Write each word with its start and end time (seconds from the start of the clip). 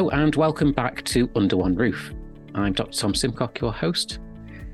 Hello 0.00 0.08
and 0.12 0.34
welcome 0.34 0.72
back 0.72 1.04
to 1.04 1.28
Under 1.36 1.58
One 1.58 1.74
Roof. 1.74 2.14
I'm 2.54 2.72
Dr. 2.72 2.98
Tom 2.98 3.12
Simcock, 3.12 3.60
your 3.60 3.70
host. 3.70 4.18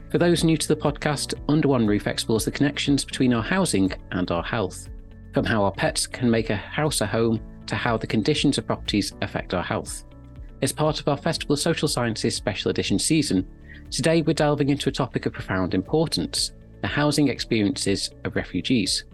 For 0.09 0.19
those 0.19 0.45
new 0.45 0.57
to 0.57 0.69
the 0.69 0.77
podcast, 0.77 1.35
Under 1.49 1.67
One 1.67 1.85
Roof 1.85 2.07
explores 2.07 2.45
the 2.45 2.53
connections 2.53 3.05
between 3.05 3.35
our 3.35 3.43
housing 3.43 3.93
and 4.13 4.31
our 4.31 4.45
health, 4.45 4.89
from 5.35 5.45
how 5.45 5.65
our 5.65 5.73
pets 5.73 6.07
can 6.07 6.31
make 6.31 6.51
a 6.51 6.55
house 6.55 7.01
a 7.01 7.07
home 7.07 7.41
to 7.67 7.75
how 7.75 7.97
the 7.97 8.07
conditions 8.07 8.57
of 8.57 8.69
properties 8.69 9.15
affect 9.21 9.53
our 9.53 9.65
health. 9.65 10.05
As 10.63 10.73
part 10.73 11.01
of 11.01 11.09
our 11.09 11.17
Festival 11.17 11.55
of 11.55 11.59
Social 11.59 11.89
Sciences 11.89 12.37
Special 12.37 12.71
Edition 12.71 12.97
season, 12.97 13.45
today 13.91 14.23
we're 14.23 14.33
delving 14.33 14.69
into 14.69 14.89
a 14.89 14.93
topic 14.93 15.27
of 15.27 15.33
profound 15.33 15.75
importance 15.75 16.53
the 16.83 16.87
housing 16.87 17.27
experiences 17.27 18.13
of 18.23 18.37
refugees. 18.37 19.07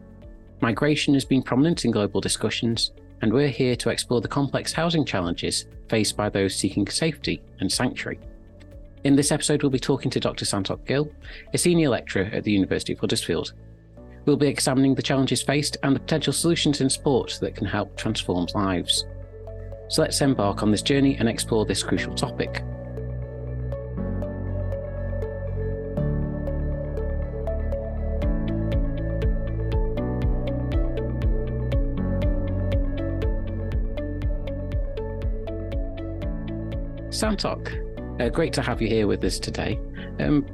Migration 0.61 1.15
has 1.15 1.25
been 1.25 1.43
prominent 1.43 1.87
in 1.87 1.91
global 1.91 2.21
discussions, 2.21 2.93
and 3.23 3.33
we're 3.33 3.49
here 3.49 3.77
to 3.77 3.89
explore 3.89 4.21
the 4.21 4.29
complex 4.29 4.75
housing 4.75 5.07
challenges 5.07 5.65
faced 5.93 6.17
by 6.17 6.31
those 6.31 6.57
seeking 6.57 6.89
safety 6.89 7.43
and 7.61 7.71
sanctuary. 7.71 8.19
In 9.05 9.15
this 9.15 9.31
episode, 9.31 9.63
we'll 9.63 9.69
be 9.69 9.79
talking 9.79 10.11
to 10.13 10.21
Dr. 10.21 10.47
Santokh 10.47 10.87
Gill, 10.87 11.13
a 11.53 11.59
senior 11.59 11.91
lecturer 11.91 12.31
at 12.33 12.45
the 12.45 12.51
University 12.51 12.95
of 12.95 12.99
Huddersfield. 12.99 13.53
We'll 14.25 14.39
be 14.39 14.47
examining 14.47 14.95
the 14.95 15.03
challenges 15.03 15.43
faced 15.43 15.77
and 15.83 15.95
the 15.95 16.01
potential 16.01 16.33
solutions 16.33 16.81
in 16.81 16.89
sport 16.89 17.37
that 17.43 17.55
can 17.55 17.67
help 17.67 17.95
transform 17.95 18.47
lives. 18.55 19.05
So 19.89 20.01
let's 20.01 20.23
embark 20.23 20.63
on 20.63 20.71
this 20.71 20.81
journey 20.81 21.17
and 21.19 21.29
explore 21.29 21.67
this 21.67 21.83
crucial 21.83 22.15
topic. 22.15 22.65
Santokh, 37.23 38.21
uh, 38.21 38.29
great 38.31 38.53
to 38.53 38.63
have 38.63 38.83
you 38.83 38.89
here 38.89 39.07
with 39.07 39.23
us 39.23 39.39
today. 39.39 39.79
Um, 40.19 40.45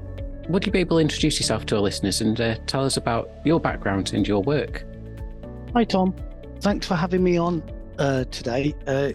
would 0.50 0.66
you 0.66 0.70
be 0.70 0.80
able 0.80 0.98
to 0.98 1.00
introduce 1.00 1.40
yourself 1.40 1.64
to 1.66 1.76
our 1.76 1.80
listeners 1.80 2.20
and 2.20 2.38
uh, 2.38 2.56
tell 2.66 2.84
us 2.84 2.98
about 2.98 3.30
your 3.42 3.58
background 3.58 4.12
and 4.12 4.28
your 4.28 4.42
work? 4.42 4.84
Hi, 5.72 5.84
Tom. 5.84 6.14
Thanks 6.60 6.86
for 6.86 6.94
having 6.94 7.24
me 7.24 7.38
on 7.38 7.62
uh, 7.98 8.24
today. 8.24 8.74
Uh, 8.86 9.12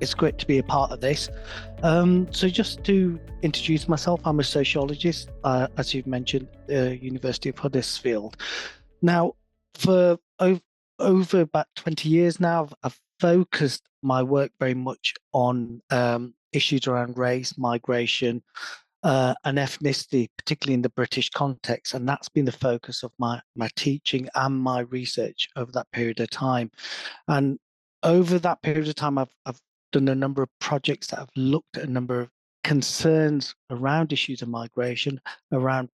it's 0.00 0.14
great 0.14 0.38
to 0.38 0.46
be 0.46 0.58
a 0.58 0.62
part 0.62 0.92
of 0.92 1.00
this. 1.00 1.28
Um, 1.82 2.32
so, 2.32 2.48
just 2.48 2.84
to 2.84 3.18
introduce 3.42 3.88
myself, 3.88 4.20
I'm 4.24 4.38
a 4.38 4.44
sociologist, 4.44 5.30
uh, 5.42 5.66
as 5.78 5.92
you've 5.92 6.06
mentioned, 6.06 6.46
uh, 6.70 6.90
University 6.90 7.48
of 7.48 7.58
Huddersfield. 7.58 8.36
Now, 9.02 9.34
for 9.74 10.16
over, 10.38 10.60
over 11.00 11.40
about 11.40 11.66
20 11.74 12.08
years 12.08 12.38
now, 12.38 12.68
I've 12.84 13.00
focused 13.18 13.82
my 14.00 14.22
work 14.22 14.52
very 14.60 14.74
much 14.74 15.14
on 15.32 15.82
um, 15.90 16.34
issues 16.52 16.86
around 16.86 17.18
race, 17.18 17.56
migration, 17.58 18.42
uh, 19.02 19.34
and 19.44 19.58
ethnicity, 19.58 20.28
particularly 20.36 20.74
in 20.74 20.82
the 20.82 20.88
British 20.90 21.30
context. 21.30 21.94
And 21.94 22.08
that's 22.08 22.28
been 22.28 22.44
the 22.44 22.52
focus 22.52 23.02
of 23.02 23.12
my, 23.18 23.40
my 23.54 23.68
teaching 23.76 24.28
and 24.34 24.58
my 24.58 24.80
research 24.80 25.48
over 25.56 25.70
that 25.72 25.90
period 25.92 26.20
of 26.20 26.30
time. 26.30 26.70
And 27.28 27.58
over 28.02 28.38
that 28.38 28.62
period 28.62 28.88
of 28.88 28.94
time, 28.94 29.18
I've, 29.18 29.34
I've 29.46 29.60
done 29.92 30.08
a 30.08 30.14
number 30.14 30.42
of 30.42 30.48
projects 30.60 31.08
that 31.08 31.20
have 31.20 31.30
looked 31.36 31.76
at 31.76 31.84
a 31.84 31.90
number 31.90 32.20
of 32.20 32.30
concerns 32.64 33.54
around 33.70 34.12
issues 34.12 34.42
of 34.42 34.48
migration, 34.48 35.20
around 35.52 35.88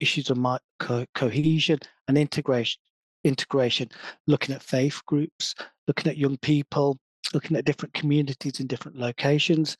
issues 0.00 0.30
of 0.30 0.36
my, 0.36 0.58
co- 0.80 1.06
cohesion 1.14 1.78
and 2.08 2.18
integration, 2.18 2.80
integration, 3.24 3.88
looking 4.26 4.54
at 4.54 4.62
faith 4.62 5.00
groups, 5.06 5.54
looking 5.86 6.10
at 6.10 6.18
young 6.18 6.36
people, 6.38 6.98
looking 7.34 7.56
at 7.56 7.64
different 7.64 7.94
communities 7.94 8.60
in 8.60 8.66
different 8.66 8.98
locations, 8.98 9.76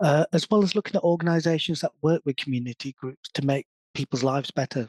uh, 0.00 0.24
as 0.32 0.48
well 0.50 0.62
as 0.62 0.74
looking 0.74 0.96
at 0.96 1.02
organizations 1.02 1.80
that 1.80 1.92
work 2.02 2.22
with 2.24 2.36
community 2.36 2.94
groups 3.00 3.28
to 3.34 3.44
make 3.44 3.66
people's 3.94 4.22
lives 4.22 4.50
better. 4.50 4.88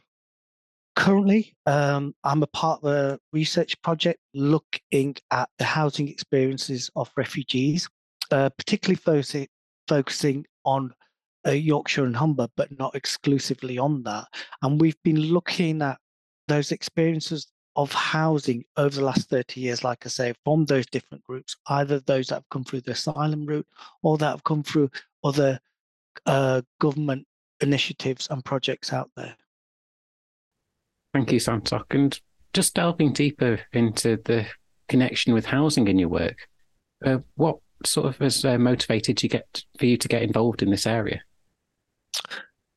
Currently, 0.96 1.56
um, 1.66 2.14
I'm 2.24 2.44
a 2.44 2.48
part 2.48 2.84
of 2.84 2.92
a 2.92 3.20
research 3.32 3.82
project 3.82 4.20
looking 4.34 5.16
at 5.32 5.50
the 5.58 5.66
housing 5.66 6.10
experiences 6.10 6.90
of 6.96 7.12
refugees, 7.16 7.88
uh, 8.32 8.50
particularly 8.50 8.98
focusing, 8.98 9.48
focusing 9.88 10.46
on 10.66 10.94
uh, 11.48 11.52
Yorkshire 11.52 12.06
and 12.06 12.16
Humber, 12.16 12.48
but 12.58 12.78
not 12.78 12.96
exclusively 12.96 13.78
on 13.78 14.04
that. 14.04 14.26
And 14.62 14.82
we've 14.82 15.02
been 15.04 15.20
looking 15.20 15.82
at 15.82 15.98
those 16.48 16.72
experiences 16.72 17.48
of 17.80 17.94
housing 17.94 18.66
over 18.76 18.94
the 18.94 19.06
last 19.06 19.30
30 19.30 19.62
years, 19.62 19.86
like 19.86 20.06
I 20.06 20.10
say, 20.10 20.34
from 20.44 20.66
those 20.66 20.86
different 20.86 21.24
groups, 21.24 21.56
either 21.68 22.02
those 22.02 22.28
that 22.28 22.36
have 22.36 22.50
come 22.52 22.66
through 22.66 22.82
the 22.82 22.92
asylum 22.92 23.46
route 23.46 23.66
or 24.04 24.18
that 24.18 24.32
have 24.32 24.44
come 24.44 24.64
through 24.64 24.90
other 25.24 25.62
uh, 26.26 26.62
government 26.82 27.26
initiatives 27.62 28.28
and 28.30 28.44
projects 28.44 28.92
out 28.92 29.10
there. 29.16 29.34
Thank 31.14 31.32
you, 31.32 31.40
Santokh. 31.40 31.86
And 31.92 32.20
just 32.54 32.76
delving 32.76 33.14
deeper 33.14 33.62
into 33.72 34.20
the 34.26 34.46
connection 34.90 35.34
with 35.34 35.46
housing 35.46 35.88
in 35.88 35.98
your 35.98 36.10
work, 36.10 36.50
uh, 37.06 37.20
what 37.36 37.60
sort 37.86 38.08
of 38.08 38.18
has 38.18 38.44
uh, 38.44 38.58
motivated 38.58 39.24
you 39.24 39.30
get 39.30 39.64
for 39.78 39.86
you 39.86 39.96
to 39.96 40.08
get 40.10 40.22
involved 40.22 40.62
in 40.62 40.70
this 40.70 40.86
area? 40.86 41.22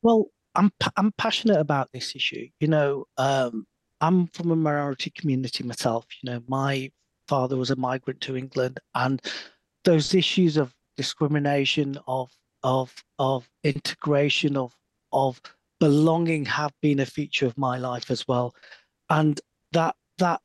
Well, 0.01 0.27
I'm 0.55 0.71
I'm 0.95 1.11
passionate 1.17 1.59
about 1.59 1.89
this 1.91 2.15
issue. 2.15 2.47
You 2.61 2.69
know, 2.69 3.05
um, 3.17 3.65
I'm 4.03 4.27
from 4.27 4.51
a 4.51 4.55
minority 4.57 5.11
community 5.11 5.63
myself. 5.63 6.05
You 6.21 6.31
know, 6.31 6.43
my 6.49 6.91
father 7.29 7.55
was 7.55 7.71
a 7.71 7.77
migrant 7.77 8.19
to 8.21 8.35
England, 8.35 8.77
and 8.95 9.21
those 9.85 10.13
issues 10.13 10.57
of 10.57 10.75
discrimination, 10.97 11.97
of 12.05 12.29
of 12.63 12.93
of 13.17 13.49
integration, 13.63 14.57
of 14.57 14.75
of 15.13 15.41
belonging 15.79 16.43
have 16.47 16.73
been 16.81 16.99
a 16.99 17.05
feature 17.05 17.45
of 17.45 17.57
my 17.57 17.77
life 17.77 18.11
as 18.11 18.27
well. 18.27 18.53
And 19.09 19.39
that 19.71 19.95
that 20.17 20.41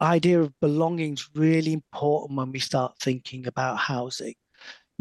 idea 0.00 0.40
of 0.40 0.60
belonging 0.60 1.14
is 1.14 1.28
really 1.34 1.72
important 1.72 2.38
when 2.38 2.52
we 2.52 2.60
start 2.60 3.00
thinking 3.00 3.48
about 3.48 3.78
housing 3.78 4.34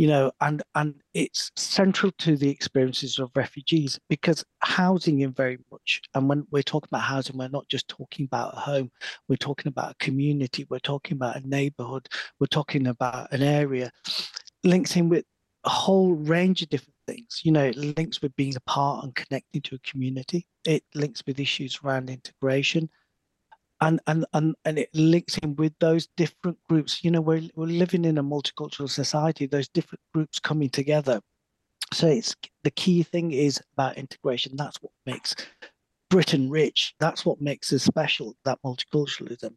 you 0.01 0.07
know, 0.07 0.31
and 0.41 0.63
and 0.73 0.95
it's 1.13 1.51
central 1.55 2.11
to 2.13 2.35
the 2.35 2.49
experiences 2.49 3.19
of 3.19 3.29
refugees 3.35 3.99
because 4.09 4.43
housing 4.57 5.19
in 5.19 5.31
very 5.31 5.59
much, 5.71 6.01
and 6.15 6.27
when 6.27 6.43
we're 6.49 6.63
talking 6.63 6.87
about 6.91 7.03
housing, 7.03 7.37
we're 7.37 7.49
not 7.49 7.67
just 7.67 7.87
talking 7.87 8.25
about 8.25 8.57
a 8.57 8.59
home, 8.59 8.89
we're 9.27 9.35
talking 9.35 9.67
about 9.67 9.91
a 9.91 10.03
community, 10.03 10.65
we're 10.71 10.79
talking 10.79 11.17
about 11.17 11.35
a 11.35 11.47
neighborhood, 11.47 12.09
we're 12.39 12.47
talking 12.47 12.87
about 12.87 13.31
an 13.31 13.43
area, 13.43 13.91
links 14.63 14.95
in 14.95 15.07
with 15.07 15.23
a 15.65 15.69
whole 15.69 16.13
range 16.13 16.63
of 16.63 16.69
different 16.69 16.97
things. 17.05 17.41
You 17.43 17.51
know, 17.51 17.65
it 17.65 17.75
links 17.75 18.23
with 18.23 18.35
being 18.35 18.55
a 18.55 18.61
part 18.61 19.03
and 19.03 19.13
connecting 19.13 19.61
to 19.61 19.75
a 19.75 19.87
community. 19.87 20.47
It 20.65 20.83
links 20.95 21.21
with 21.27 21.39
issues 21.39 21.79
around 21.83 22.09
integration 22.09 22.89
and 23.81 23.99
and 24.07 24.25
and 24.33 24.55
and 24.63 24.79
it 24.79 24.89
links 24.93 25.37
in 25.39 25.55
with 25.55 25.73
those 25.79 26.07
different 26.15 26.57
groups. 26.69 27.03
You 27.03 27.11
know 27.11 27.21
we're, 27.21 27.49
we're 27.55 27.65
living 27.65 28.05
in 28.05 28.17
a 28.17 28.23
multicultural 28.23 28.89
society 28.89 29.47
those 29.47 29.67
different 29.67 30.01
groups 30.13 30.39
coming 30.39 30.69
together. 30.69 31.19
So 31.93 32.07
it's 32.07 32.35
the 32.63 32.71
key 32.71 33.03
thing 33.03 33.31
is 33.31 33.59
about 33.73 33.97
integration. 33.97 34.55
That's 34.55 34.77
what 34.81 34.93
makes 35.05 35.35
britain 36.09 36.49
rich. 36.49 36.93
That's 36.99 37.25
what 37.25 37.41
makes 37.41 37.73
us 37.73 37.83
special 37.83 38.35
that 38.45 38.59
multiculturalism. 38.63 39.55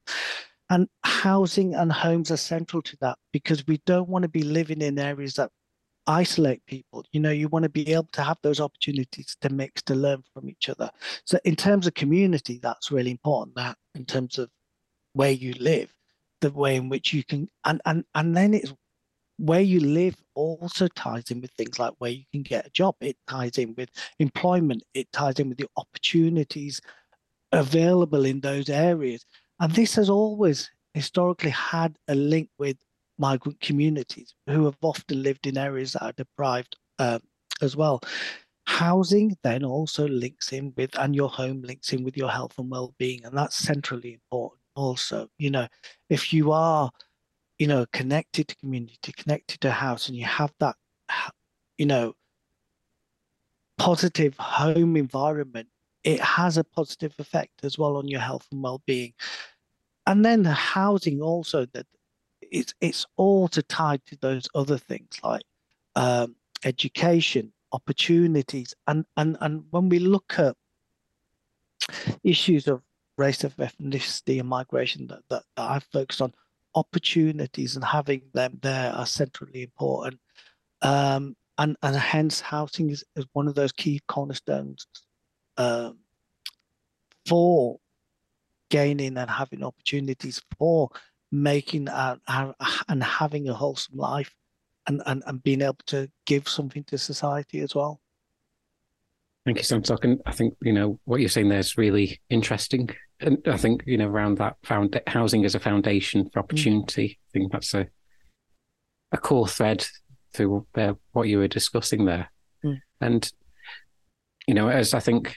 And 0.70 0.88
housing 1.04 1.74
and 1.74 1.92
homes 1.92 2.30
are 2.30 2.38
central 2.38 2.80
to 2.82 2.96
that 3.02 3.18
because 3.32 3.66
we 3.66 3.80
don't 3.84 4.08
want 4.08 4.22
to 4.22 4.28
be 4.28 4.42
living 4.42 4.80
in 4.80 4.98
areas 4.98 5.34
that 5.34 5.50
isolate 6.06 6.64
people. 6.66 7.04
You 7.12 7.20
know, 7.20 7.30
you 7.30 7.48
want 7.48 7.64
to 7.64 7.68
be 7.68 7.92
able 7.92 8.08
to 8.12 8.22
have 8.22 8.38
those 8.42 8.60
opportunities 8.60 9.36
to 9.40 9.48
mix, 9.48 9.82
to 9.82 9.94
learn 9.94 10.22
from 10.32 10.48
each 10.48 10.68
other. 10.68 10.90
So, 11.24 11.38
in 11.44 11.56
terms 11.56 11.86
of 11.86 11.94
community, 11.94 12.58
that's 12.62 12.90
really 12.90 13.10
important. 13.10 13.56
That 13.56 13.76
in 13.94 14.04
terms 14.04 14.38
of 14.38 14.50
where 15.12 15.30
you 15.30 15.54
live, 15.54 15.92
the 16.40 16.50
way 16.50 16.76
in 16.76 16.88
which 16.88 17.12
you 17.12 17.24
can, 17.24 17.48
and 17.64 17.80
and 17.86 18.04
and 18.14 18.36
then 18.36 18.54
it's 18.54 18.72
where 19.38 19.60
you 19.60 19.80
live 19.80 20.16
also 20.34 20.86
ties 20.88 21.30
in 21.30 21.40
with 21.40 21.50
things 21.52 21.78
like 21.78 21.92
where 21.98 22.10
you 22.10 22.24
can 22.32 22.42
get 22.42 22.66
a 22.66 22.70
job. 22.70 22.94
It 23.00 23.16
ties 23.28 23.58
in 23.58 23.74
with 23.76 23.90
employment. 24.18 24.82
It 24.94 25.10
ties 25.12 25.40
in 25.40 25.48
with 25.48 25.58
the 25.58 25.68
opportunities 25.76 26.80
available 27.52 28.24
in 28.24 28.40
those 28.40 28.68
areas. 28.68 29.24
And 29.60 29.72
this 29.72 29.94
has 29.96 30.10
always 30.10 30.70
historically 30.94 31.50
had 31.50 31.96
a 32.08 32.14
link 32.14 32.48
with 32.58 32.76
migrant 33.18 33.60
communities 33.60 34.34
who 34.46 34.64
have 34.64 34.76
often 34.82 35.22
lived 35.22 35.46
in 35.46 35.56
areas 35.56 35.92
that 35.92 36.02
are 36.02 36.12
deprived 36.12 36.76
um, 36.98 37.20
as 37.62 37.76
well. 37.76 38.00
Housing 38.66 39.36
then 39.42 39.64
also 39.64 40.08
links 40.08 40.52
in 40.52 40.72
with, 40.76 40.98
and 40.98 41.14
your 41.14 41.28
home 41.28 41.62
links 41.62 41.92
in 41.92 42.02
with 42.02 42.16
your 42.16 42.30
health 42.30 42.58
and 42.58 42.70
well-being, 42.70 43.24
and 43.24 43.36
that's 43.36 43.56
centrally 43.56 44.14
important. 44.14 44.60
Also, 44.74 45.28
you 45.38 45.50
know, 45.50 45.68
if 46.08 46.32
you 46.32 46.50
are, 46.50 46.90
you 47.58 47.66
know, 47.66 47.86
connected 47.92 48.48
to 48.48 48.56
community, 48.56 49.12
connected 49.12 49.60
to 49.60 49.70
house, 49.70 50.08
and 50.08 50.16
you 50.16 50.24
have 50.24 50.52
that, 50.60 50.76
you 51.78 51.86
know, 51.86 52.14
positive 53.78 54.36
home 54.38 54.96
environment, 54.96 55.68
it 56.02 56.20
has 56.20 56.56
a 56.56 56.64
positive 56.64 57.14
effect 57.18 57.64
as 57.64 57.78
well 57.78 57.96
on 57.96 58.08
your 58.08 58.20
health 58.20 58.46
and 58.50 58.62
well-being. 58.62 59.12
And 60.06 60.24
then 60.24 60.42
the 60.42 60.52
housing 60.52 61.20
also 61.20 61.66
that 61.74 61.86
it's 62.50 62.74
it's 62.80 63.06
all 63.16 63.48
to 63.48 63.62
tie 63.62 63.98
to 64.06 64.16
those 64.20 64.48
other 64.54 64.78
things 64.78 65.18
like 65.22 65.42
um, 65.96 66.36
education, 66.64 67.52
opportunities, 67.72 68.74
and 68.86 69.04
and 69.16 69.36
and 69.40 69.64
when 69.70 69.88
we 69.88 69.98
look 69.98 70.34
at 70.38 70.56
issues 72.22 72.66
of 72.68 72.82
race 73.16 73.44
of 73.44 73.54
ethnicity 73.56 74.40
and 74.40 74.48
migration 74.48 75.06
that, 75.06 75.20
that, 75.28 75.42
that 75.56 75.70
I've 75.70 75.84
focused 75.92 76.20
on, 76.20 76.32
opportunities 76.74 77.76
and 77.76 77.84
having 77.84 78.22
them 78.32 78.58
there 78.62 78.92
are 78.92 79.06
centrally 79.06 79.62
important. 79.62 80.18
Um, 80.82 81.36
and, 81.56 81.76
and 81.82 81.96
hence 81.96 82.40
housing 82.40 82.90
is, 82.90 83.04
is 83.14 83.26
one 83.32 83.46
of 83.46 83.54
those 83.54 83.70
key 83.72 84.00
cornerstones 84.08 84.86
um, 85.56 85.98
for 87.26 87.78
gaining 88.70 89.16
and 89.16 89.30
having 89.30 89.62
opportunities 89.62 90.42
for 90.58 90.90
making 91.34 91.88
and, 91.88 92.20
and 92.88 93.02
having 93.02 93.48
a 93.48 93.54
wholesome 93.54 93.98
life 93.98 94.32
and, 94.86 95.02
and, 95.04 95.22
and 95.26 95.42
being 95.42 95.62
able 95.62 95.76
to 95.86 96.08
give 96.26 96.48
something 96.48 96.84
to 96.84 96.96
society 96.96 97.60
as 97.60 97.74
well. 97.74 98.00
Thank 99.44 99.58
you, 99.58 99.64
Santokh. 99.64 100.18
I 100.24 100.32
think 100.32 100.54
you 100.62 100.72
know 100.72 100.98
what 101.04 101.20
you're 101.20 101.28
saying 101.28 101.50
there 101.50 101.58
is 101.58 101.76
really 101.76 102.18
interesting, 102.30 102.88
and 103.20 103.36
I 103.46 103.58
think 103.58 103.82
you 103.84 103.98
know 103.98 104.08
around 104.08 104.38
that 104.38 104.56
found 104.62 104.98
housing 105.06 105.44
as 105.44 105.54
a 105.54 105.60
foundation 105.60 106.30
for 106.30 106.40
mm. 106.40 106.44
opportunity. 106.44 107.08
Mm. 107.08 107.12
I 107.12 107.30
think 107.32 107.52
that's 107.52 107.74
a 107.74 107.86
a 109.12 109.18
core 109.18 109.46
thread 109.46 109.86
through 110.32 110.66
uh, 110.76 110.94
what 111.12 111.28
you 111.28 111.38
were 111.38 111.48
discussing 111.48 112.06
there, 112.06 112.32
mm. 112.64 112.78
and 113.02 113.30
you 114.46 114.54
know, 114.54 114.68
as 114.68 114.94
I 114.94 115.00
think 115.00 115.36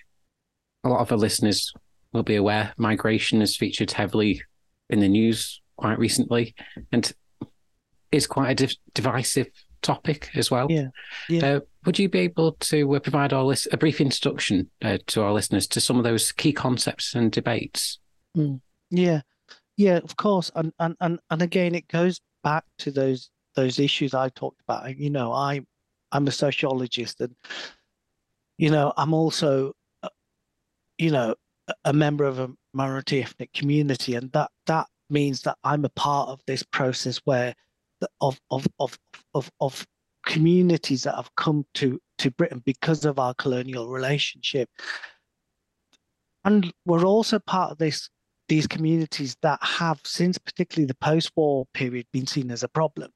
a 0.85 0.89
lot 0.89 1.01
of 1.01 1.11
our 1.11 1.17
listeners 1.17 1.73
will 2.13 2.23
be 2.23 2.38
aware, 2.38 2.73
migration 2.77 3.41
is 3.41 3.57
featured 3.57 3.91
heavily 3.91 4.41
in 4.89 5.01
the 5.01 5.09
news 5.09 5.61
quite 5.77 5.97
recently, 6.00 6.56
and 6.91 7.13
is 8.12 8.27
quite 8.27 8.51
a 8.51 8.56
div- 8.56 8.75
divisive 8.94 9.47
topic 9.81 10.29
as 10.35 10.50
well. 10.51 10.68
Yeah. 10.69 10.88
yeah. 11.29 11.45
Uh, 11.45 11.59
would 11.85 12.00
you 12.00 12.09
be 12.09 12.19
able 12.19 12.53
to 12.53 12.95
uh, 12.95 13.00
provide 13.00 13.33
our 13.33 13.44
list 13.44 13.68
a 13.71 13.77
brief 13.77 14.01
introduction 14.01 14.69
uh, 14.83 14.97
to 15.07 15.21
our 15.21 15.33
listeners 15.33 15.68
to 15.68 15.81
some 15.81 15.97
of 15.97 16.03
those 16.03 16.31
key 16.31 16.51
concepts 16.51 17.15
and 17.15 17.31
debates? 17.31 18.00
Mm. 18.35 18.62
Yeah. 18.89 19.21
Yeah, 19.77 19.97
of 19.97 20.18
course. 20.18 20.51
And, 20.56 20.74
and 20.79 20.95
and 21.00 21.19
and 21.29 21.41
again, 21.41 21.75
it 21.75 21.88
goes 21.88 22.19
back 22.44 22.65
to 22.80 22.91
those 22.91 23.30
those 23.56 23.80
issues 23.80 24.13
I 24.13 24.30
talked 24.30 24.62
about. 24.68 24.97
You 24.97 25.12
know, 25.12 25.31
I 25.31 25.62
I'm 26.12 26.27
a 26.27 26.31
sociologist, 26.31 27.21
and 27.21 27.35
you 28.57 28.71
know, 28.71 28.91
I'm 28.97 29.13
also, 29.13 29.73
uh, 30.01 30.09
you 30.97 31.12
know, 31.12 31.35
a 31.85 31.94
member 31.94 32.23
of 32.25 32.39
a 32.39 32.50
minority 32.73 33.21
ethnic 33.21 33.53
community, 33.53 34.15
and 34.15 34.31
that 34.31 34.50
that 34.65 34.88
means 35.09 35.42
that 35.42 35.57
I'm 35.63 35.86
a 35.86 35.89
part 35.89 36.30
of 36.30 36.42
this 36.48 36.63
process 36.63 37.18
where 37.25 37.56
of 38.21 38.39
of 38.51 38.68
of 38.80 38.98
of, 39.33 39.51
of 39.59 39.88
communities 40.25 41.04
that 41.04 41.15
have 41.15 41.33
come 41.36 41.65
to 41.75 42.00
to 42.19 42.31
Britain 42.31 42.62
because 42.65 43.06
of 43.06 43.19
our 43.19 43.33
colonial 43.33 43.89
relationship. 43.89 44.69
And 46.44 46.71
we're 46.86 47.06
also 47.06 47.39
part 47.39 47.71
of 47.71 47.77
this 47.77 48.09
these 48.48 48.68
communities 48.68 49.36
that 49.42 49.59
have 49.62 50.00
since 50.06 50.38
particularly 50.38 50.86
the 50.86 50.95
post-war 50.95 51.65
period 51.74 52.07
been 52.13 52.27
seen 52.27 52.51
as 52.51 52.63
a 52.63 52.69
problem. 52.69 53.12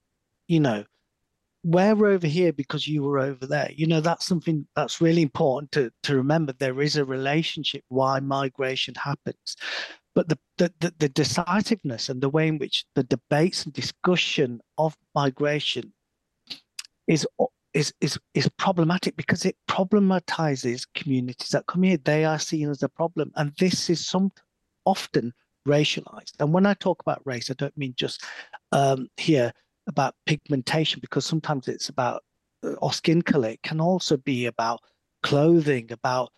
You 0.48 0.60
know, 0.60 0.84
we're 1.64 2.08
over 2.08 2.28
here 2.28 2.52
because 2.52 2.88
you 2.88 3.04
were 3.04 3.20
over 3.20 3.46
there. 3.46 3.72
You 3.74 3.88
know, 3.88 4.02
that's 4.02 4.26
something 4.26 4.68
that's 4.76 5.00
really 5.00 5.22
important 5.22 5.72
to, 5.74 5.92
to 6.04 6.16
remember. 6.16 6.54
There 6.54 6.82
is 6.82 6.98
a 6.98 7.06
relationship 7.06 7.84
why 7.88 8.20
migration 8.20 8.96
happens. 8.96 9.56
But 10.14 10.28
the, 10.30 10.38
the, 10.58 10.74
the, 10.80 10.94
the 11.00 11.10
decisiveness 11.10 12.10
and 12.10 12.22
the 12.22 12.30
way 12.30 12.48
in 12.48 12.58
which 12.58 12.86
the 12.96 13.04
debates 13.04 13.64
and 13.64 13.74
discussion 13.74 14.62
of 14.78 14.98
migration 15.16 15.94
is 17.08 17.26
is 17.74 17.94
is 18.02 18.20
is 18.34 18.50
problematic 18.58 19.16
because 19.16 19.46
it 19.46 19.56
problematizes 19.70 20.86
communities 20.94 21.50
that 21.50 21.66
come 21.68 21.84
here. 21.84 21.98
They 21.98 22.26
are 22.26 22.40
seen 22.40 22.70
as 22.70 22.84
a 22.84 22.90
problem, 22.90 23.32
and 23.36 23.54
this 23.58 23.90
is 23.90 24.06
some 24.06 24.32
often 24.86 25.34
racialized. 25.68 26.34
And 26.40 26.54
when 26.54 26.66
I 26.66 26.74
talk 26.74 27.02
about 27.02 27.22
race, 27.26 27.50
I 27.50 27.54
don't 27.54 27.78
mean 27.78 27.94
just 27.96 28.24
um, 28.72 29.08
here 29.18 29.54
about 29.88 30.16
pigmentation, 30.26 31.00
because 31.00 31.26
sometimes 31.26 31.68
it's 31.68 31.90
about 31.90 32.24
uh, 32.64 32.74
or 32.82 32.92
skin 32.92 33.22
color. 33.22 33.50
It 33.50 33.64
can 33.64 33.80
also 33.80 34.18
be 34.18 34.48
about 34.48 34.82
clothing, 35.24 35.92
about 35.92 36.32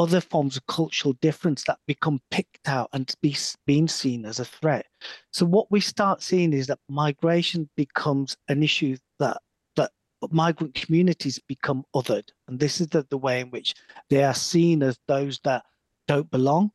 other 0.00 0.20
forms 0.20 0.56
of 0.56 0.66
cultural 0.66 1.12
difference 1.20 1.64
that 1.64 1.78
become 1.86 2.18
picked 2.30 2.66
out 2.66 2.88
and 2.94 3.14
be 3.20 3.36
being 3.66 3.86
seen 3.86 4.24
as 4.24 4.40
a 4.40 4.44
threat. 4.44 4.86
So 5.30 5.44
what 5.44 5.70
we 5.70 5.80
start 5.80 6.22
seeing 6.22 6.54
is 6.54 6.66
that 6.68 6.78
migration 6.88 7.68
becomes 7.76 8.34
an 8.48 8.62
issue 8.62 8.96
that 9.18 9.36
that 9.76 9.90
migrant 10.30 10.74
communities 10.74 11.38
become 11.46 11.84
othered, 11.94 12.28
and 12.48 12.58
this 12.58 12.80
is 12.80 12.86
the, 12.88 13.06
the 13.10 13.18
way 13.18 13.40
in 13.40 13.50
which 13.50 13.74
they 14.08 14.24
are 14.24 14.34
seen 14.34 14.82
as 14.82 14.98
those 15.06 15.38
that 15.44 15.64
don't 16.08 16.30
belong, 16.30 16.70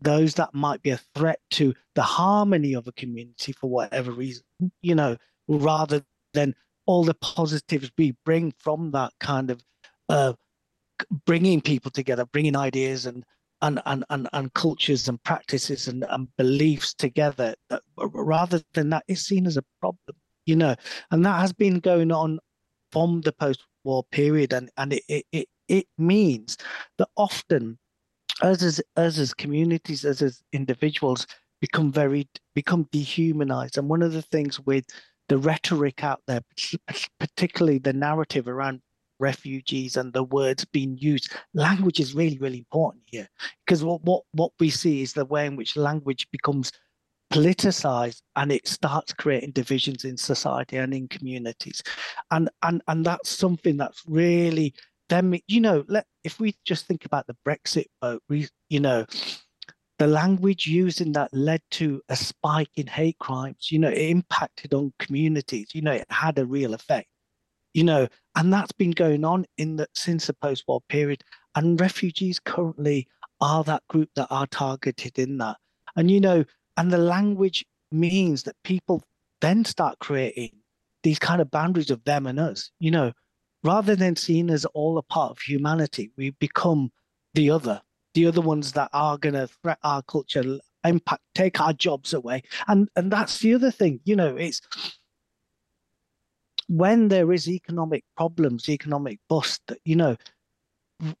those 0.00 0.34
that 0.34 0.54
might 0.54 0.80
be 0.82 0.90
a 0.90 1.00
threat 1.14 1.40
to 1.50 1.74
the 1.94 2.02
harmony 2.02 2.72
of 2.74 2.88
a 2.88 2.92
community 2.92 3.52
for 3.52 3.68
whatever 3.68 4.10
reason, 4.10 4.42
you 4.80 4.94
know, 4.94 5.16
rather 5.48 6.02
than 6.32 6.54
all 6.86 7.04
the 7.04 7.14
positives 7.14 7.90
we 7.98 8.16
bring 8.24 8.52
from 8.58 8.90
that 8.92 9.12
kind 9.20 9.50
of 9.50 9.62
uh, 10.08 10.32
bringing 11.26 11.60
people 11.60 11.90
together, 11.90 12.24
bringing 12.26 12.56
ideas 12.56 13.06
and 13.06 13.24
and 13.62 13.80
and 13.86 14.04
and, 14.10 14.28
and 14.32 14.52
cultures 14.54 15.08
and 15.08 15.22
practices 15.22 15.88
and, 15.88 16.04
and 16.08 16.28
beliefs 16.36 16.94
together, 16.94 17.54
uh, 17.70 17.78
rather 17.98 18.62
than 18.74 18.90
that 18.90 19.04
is 19.08 19.24
seen 19.24 19.46
as 19.46 19.56
a 19.56 19.64
problem, 19.80 20.16
you 20.46 20.56
know, 20.56 20.74
and 21.10 21.24
that 21.24 21.40
has 21.40 21.52
been 21.52 21.78
going 21.80 22.10
on 22.12 22.38
from 22.92 23.20
the 23.20 23.32
post-war 23.32 24.04
period, 24.10 24.52
and 24.52 24.70
and 24.76 24.92
it 24.92 25.24
it 25.32 25.48
it 25.68 25.86
means 25.98 26.56
that 26.98 27.08
often 27.16 27.78
us 28.42 28.62
as 28.62 28.80
us 28.96 29.18
as 29.18 29.34
communities, 29.34 30.04
as 30.04 30.22
as 30.22 30.42
individuals, 30.52 31.26
become 31.60 31.92
very 31.92 32.28
become 32.54 32.88
dehumanized, 32.92 33.78
and 33.78 33.88
one 33.88 34.02
of 34.02 34.12
the 34.12 34.22
things 34.22 34.58
with 34.60 34.84
the 35.28 35.38
rhetoric 35.38 36.02
out 36.02 36.20
there, 36.26 36.40
particularly 37.20 37.78
the 37.78 37.92
narrative 37.92 38.48
around 38.48 38.80
refugees 39.20 39.96
and 39.96 40.12
the 40.12 40.24
words 40.24 40.64
being 40.64 40.96
used. 40.98 41.32
Language 41.54 42.00
is 42.00 42.14
really, 42.14 42.38
really 42.38 42.58
important 42.58 43.02
here 43.06 43.28
because 43.64 43.84
what, 43.84 44.02
what, 44.02 44.22
what 44.32 44.52
we 44.58 44.70
see 44.70 45.02
is 45.02 45.12
the 45.12 45.24
way 45.24 45.46
in 45.46 45.56
which 45.56 45.76
language 45.76 46.26
becomes 46.32 46.72
politicized 47.32 48.22
and 48.36 48.50
it 48.50 48.66
starts 48.66 49.12
creating 49.12 49.52
divisions 49.52 50.04
in 50.04 50.16
society 50.16 50.76
and 50.76 50.92
in 50.92 51.08
communities. 51.08 51.82
And 52.30 52.50
and 52.62 52.82
and 52.88 53.06
that's 53.06 53.30
something 53.30 53.76
that's 53.76 54.02
really 54.06 54.74
them, 55.08 55.34
you 55.46 55.60
know, 55.60 55.84
let 55.88 56.06
if 56.24 56.40
we 56.40 56.54
just 56.64 56.86
think 56.86 57.04
about 57.04 57.26
the 57.26 57.36
Brexit 57.46 57.86
vote, 58.02 58.22
we, 58.28 58.48
you 58.68 58.80
know, 58.80 59.04
the 59.98 60.06
language 60.06 60.66
used 60.66 61.00
in 61.00 61.12
that 61.12 61.32
led 61.34 61.60
to 61.72 62.00
a 62.08 62.16
spike 62.16 62.70
in 62.76 62.86
hate 62.86 63.18
crimes. 63.18 63.70
You 63.70 63.80
know, 63.80 63.90
it 63.90 63.98
impacted 63.98 64.72
on 64.72 64.92
communities. 64.98 65.68
You 65.74 65.82
know, 65.82 65.92
it 65.92 66.06
had 66.10 66.38
a 66.38 66.46
real 66.46 66.74
effect 66.74 67.08
you 67.74 67.84
know, 67.84 68.08
and 68.36 68.52
that's 68.52 68.72
been 68.72 68.90
going 68.90 69.24
on 69.24 69.46
in 69.58 69.76
the 69.76 69.86
since 69.94 70.26
the 70.26 70.34
post-war 70.34 70.80
period. 70.88 71.24
And 71.54 71.80
refugees 71.80 72.38
currently 72.38 73.08
are 73.40 73.64
that 73.64 73.86
group 73.88 74.10
that 74.14 74.28
are 74.30 74.46
targeted 74.46 75.18
in 75.18 75.38
that. 75.38 75.56
And 75.96 76.10
you 76.10 76.20
know, 76.20 76.44
and 76.76 76.90
the 76.90 76.98
language 76.98 77.64
means 77.90 78.44
that 78.44 78.56
people 78.62 79.02
then 79.40 79.64
start 79.64 79.98
creating 79.98 80.52
these 81.02 81.18
kind 81.18 81.40
of 81.40 81.50
boundaries 81.50 81.90
of 81.90 82.04
them 82.04 82.26
and 82.26 82.38
us, 82.38 82.70
you 82.78 82.90
know, 82.90 83.12
rather 83.64 83.96
than 83.96 84.16
seen 84.16 84.50
as 84.50 84.64
all 84.66 84.98
a 84.98 85.02
part 85.02 85.30
of 85.30 85.38
humanity, 85.38 86.10
we 86.16 86.30
become 86.30 86.90
the 87.34 87.50
other, 87.50 87.80
the 88.14 88.26
other 88.26 88.40
ones 88.40 88.72
that 88.72 88.90
are 88.92 89.18
going 89.18 89.34
to 89.34 89.48
threat 89.62 89.78
our 89.82 90.02
culture, 90.02 90.58
impact, 90.84 91.22
take 91.34 91.60
our 91.60 91.72
jobs 91.72 92.12
away. 92.12 92.42
And 92.68 92.88
and 92.96 93.10
that's 93.10 93.38
the 93.40 93.54
other 93.54 93.70
thing, 93.70 94.00
you 94.04 94.16
know, 94.16 94.36
it's 94.36 94.60
when 96.70 97.08
there 97.08 97.32
is 97.32 97.48
economic 97.48 98.04
problems, 98.16 98.68
economic 98.68 99.18
bust, 99.28 99.60
that 99.66 99.78
you 99.84 99.96
know, 99.96 100.16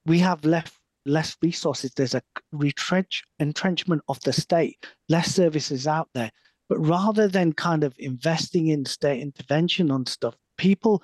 we 0.06 0.20
have 0.20 0.44
left 0.44 0.78
less 1.04 1.36
resources. 1.42 1.90
There's 1.96 2.14
a 2.14 2.22
retrench 2.52 3.24
entrenchment 3.40 4.02
of 4.08 4.20
the 4.20 4.32
state, 4.32 4.86
less 5.08 5.34
services 5.34 5.88
out 5.88 6.08
there. 6.14 6.30
But 6.68 6.78
rather 6.78 7.26
than 7.26 7.52
kind 7.52 7.82
of 7.82 7.96
investing 7.98 8.68
in 8.68 8.84
state 8.84 9.20
intervention 9.20 9.90
on 9.90 10.06
stuff, 10.06 10.36
people 10.56 11.02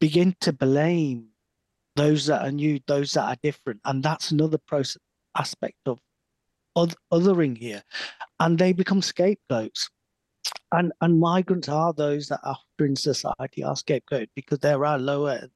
begin 0.00 0.34
to 0.40 0.52
blame 0.54 1.26
those 1.94 2.24
that 2.26 2.46
are 2.46 2.52
new, 2.52 2.80
those 2.86 3.12
that 3.12 3.24
are 3.24 3.36
different, 3.42 3.80
and 3.84 4.02
that's 4.02 4.30
another 4.30 4.58
process 4.66 5.02
aspect 5.36 5.76
of 5.86 6.00
othering 7.12 7.58
here, 7.58 7.82
and 8.40 8.58
they 8.58 8.72
become 8.72 9.02
scapegoats 9.02 9.90
and 10.72 10.92
and 11.00 11.20
migrants 11.20 11.68
are 11.68 11.92
those 11.92 12.28
that 12.28 12.40
after 12.44 12.64
in 12.86 12.96
society 12.96 13.62
are 13.62 13.74
scapegoated 13.74 14.28
because 14.34 14.58
they 14.60 14.72
are 14.72 14.98
lower 14.98 15.48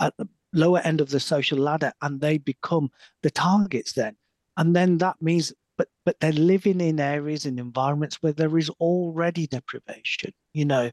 at 0.00 0.16
the 0.16 0.28
lower 0.52 0.80
end 0.80 1.00
of 1.00 1.10
the 1.10 1.20
social 1.20 1.58
ladder 1.58 1.92
and 2.02 2.20
they 2.20 2.38
become 2.38 2.90
the 3.22 3.30
targets 3.30 3.92
then. 3.92 4.16
And 4.56 4.74
then 4.74 4.98
that 4.98 5.20
means 5.20 5.52
but 5.76 5.88
but 6.04 6.18
they're 6.20 6.32
living 6.32 6.80
in 6.80 6.98
areas 6.98 7.46
and 7.46 7.58
environments 7.60 8.16
where 8.16 8.32
there 8.32 8.58
is 8.58 8.70
already 8.80 9.46
deprivation 9.46 10.32
you 10.52 10.64
know, 10.64 10.90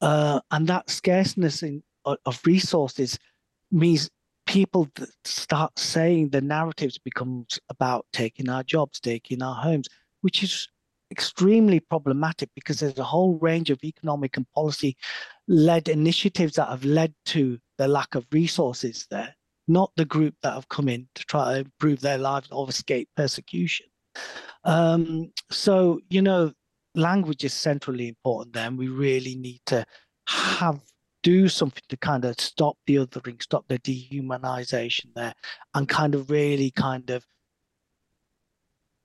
uh, 0.00 0.40
and 0.50 0.66
that 0.68 0.88
scarceness 0.88 1.62
in, 1.62 1.82
of 2.04 2.40
resources 2.46 3.18
means 3.70 4.10
people 4.46 4.88
start 5.24 5.78
saying 5.78 6.30
the 6.30 6.40
narratives 6.40 6.98
becomes 6.98 7.60
about 7.68 8.06
taking 8.12 8.48
our 8.48 8.62
jobs, 8.62 9.00
taking 9.00 9.42
our 9.42 9.54
homes, 9.54 9.88
which 10.22 10.42
is 10.42 10.68
extremely 11.12 11.78
problematic 11.78 12.50
because 12.56 12.80
there's 12.80 12.98
a 12.98 13.04
whole 13.04 13.38
range 13.38 13.70
of 13.70 13.84
economic 13.84 14.36
and 14.36 14.50
policy 14.52 14.96
led 15.46 15.88
initiatives 15.88 16.54
that 16.54 16.68
have 16.68 16.84
led 16.84 17.14
to 17.26 17.58
the 17.78 17.86
lack 17.86 18.14
of 18.14 18.26
resources 18.32 19.06
there, 19.10 19.34
not 19.68 19.92
the 19.96 20.04
group 20.04 20.34
that 20.42 20.54
have 20.54 20.68
come 20.68 20.88
in 20.88 21.06
to 21.14 21.24
try 21.24 21.52
to 21.52 21.60
improve 21.60 22.00
their 22.00 22.18
lives 22.18 22.48
or 22.50 22.68
escape 22.68 23.08
persecution. 23.16 23.86
Um, 24.64 25.32
so, 25.50 26.00
you 26.10 26.22
know, 26.22 26.52
language 26.94 27.44
is 27.44 27.54
centrally 27.54 28.08
important 28.08 28.54
there, 28.54 28.66
and 28.66 28.78
we 28.78 28.88
really 28.88 29.36
need 29.36 29.60
to 29.66 29.84
have 30.26 30.80
do 31.22 31.48
something 31.48 31.82
to 31.88 31.96
kind 31.96 32.24
of 32.24 32.40
stop 32.40 32.76
the 32.86 32.96
othering, 32.96 33.40
stop 33.40 33.64
the 33.68 33.78
dehumanization 33.78 35.06
there, 35.14 35.34
and 35.74 35.88
kind 35.88 36.14
of 36.14 36.30
really 36.30 36.70
kind 36.72 37.10
of 37.10 37.24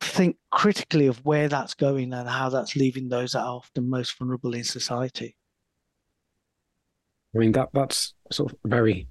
think 0.01 0.37
critically 0.51 1.07
of 1.07 1.23
where 1.25 1.47
that's 1.47 1.73
going 1.73 2.13
and 2.13 2.29
how 2.29 2.49
that's 2.49 2.75
leaving 2.75 3.09
those 3.09 3.31
that 3.31 3.41
are 3.41 3.57
often 3.57 3.89
most 3.89 4.17
vulnerable 4.17 4.53
in 4.53 4.63
society. 4.63 5.35
I 7.35 7.39
mean 7.39 7.51
that 7.53 7.69
that's 7.73 8.13
sort 8.31 8.51
of 8.51 8.59
very, 8.65 9.07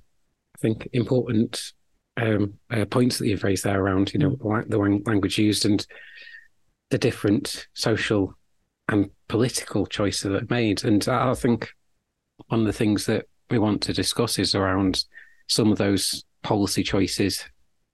I 0.56 0.58
think, 0.58 0.88
important 0.92 1.72
um, 2.16 2.54
uh, 2.70 2.84
points 2.86 3.18
that 3.18 3.28
you've 3.28 3.44
raised 3.44 3.64
there 3.64 3.80
around 3.80 4.12
you 4.14 4.18
know 4.18 4.30
mm. 4.30 4.68
the 4.68 4.78
language 4.78 5.38
used 5.38 5.66
and 5.66 5.86
the 6.90 6.98
different 6.98 7.66
social 7.74 8.34
and 8.88 9.10
political 9.28 9.86
choices 9.86 10.22
that 10.22 10.42
are 10.42 10.46
made. 10.48 10.84
And 10.84 11.06
I 11.08 11.34
think 11.34 11.70
one 12.46 12.60
of 12.60 12.66
the 12.66 12.72
things 12.72 13.06
that 13.06 13.26
we 13.50 13.58
want 13.58 13.82
to 13.82 13.92
discuss 13.92 14.38
is 14.38 14.54
around 14.54 15.04
some 15.48 15.72
of 15.72 15.78
those 15.78 16.24
policy 16.42 16.82
choices 16.82 17.44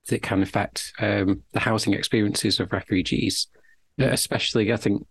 that 0.08 0.22
can 0.22 0.42
affect 0.42 0.92
um, 0.98 1.42
the 1.52 1.60
housing 1.60 1.94
experiences 1.94 2.60
of 2.60 2.72
refugees. 2.72 3.48
Uh, 4.00 4.06
especially, 4.06 4.72
I 4.72 4.76
think 4.76 5.06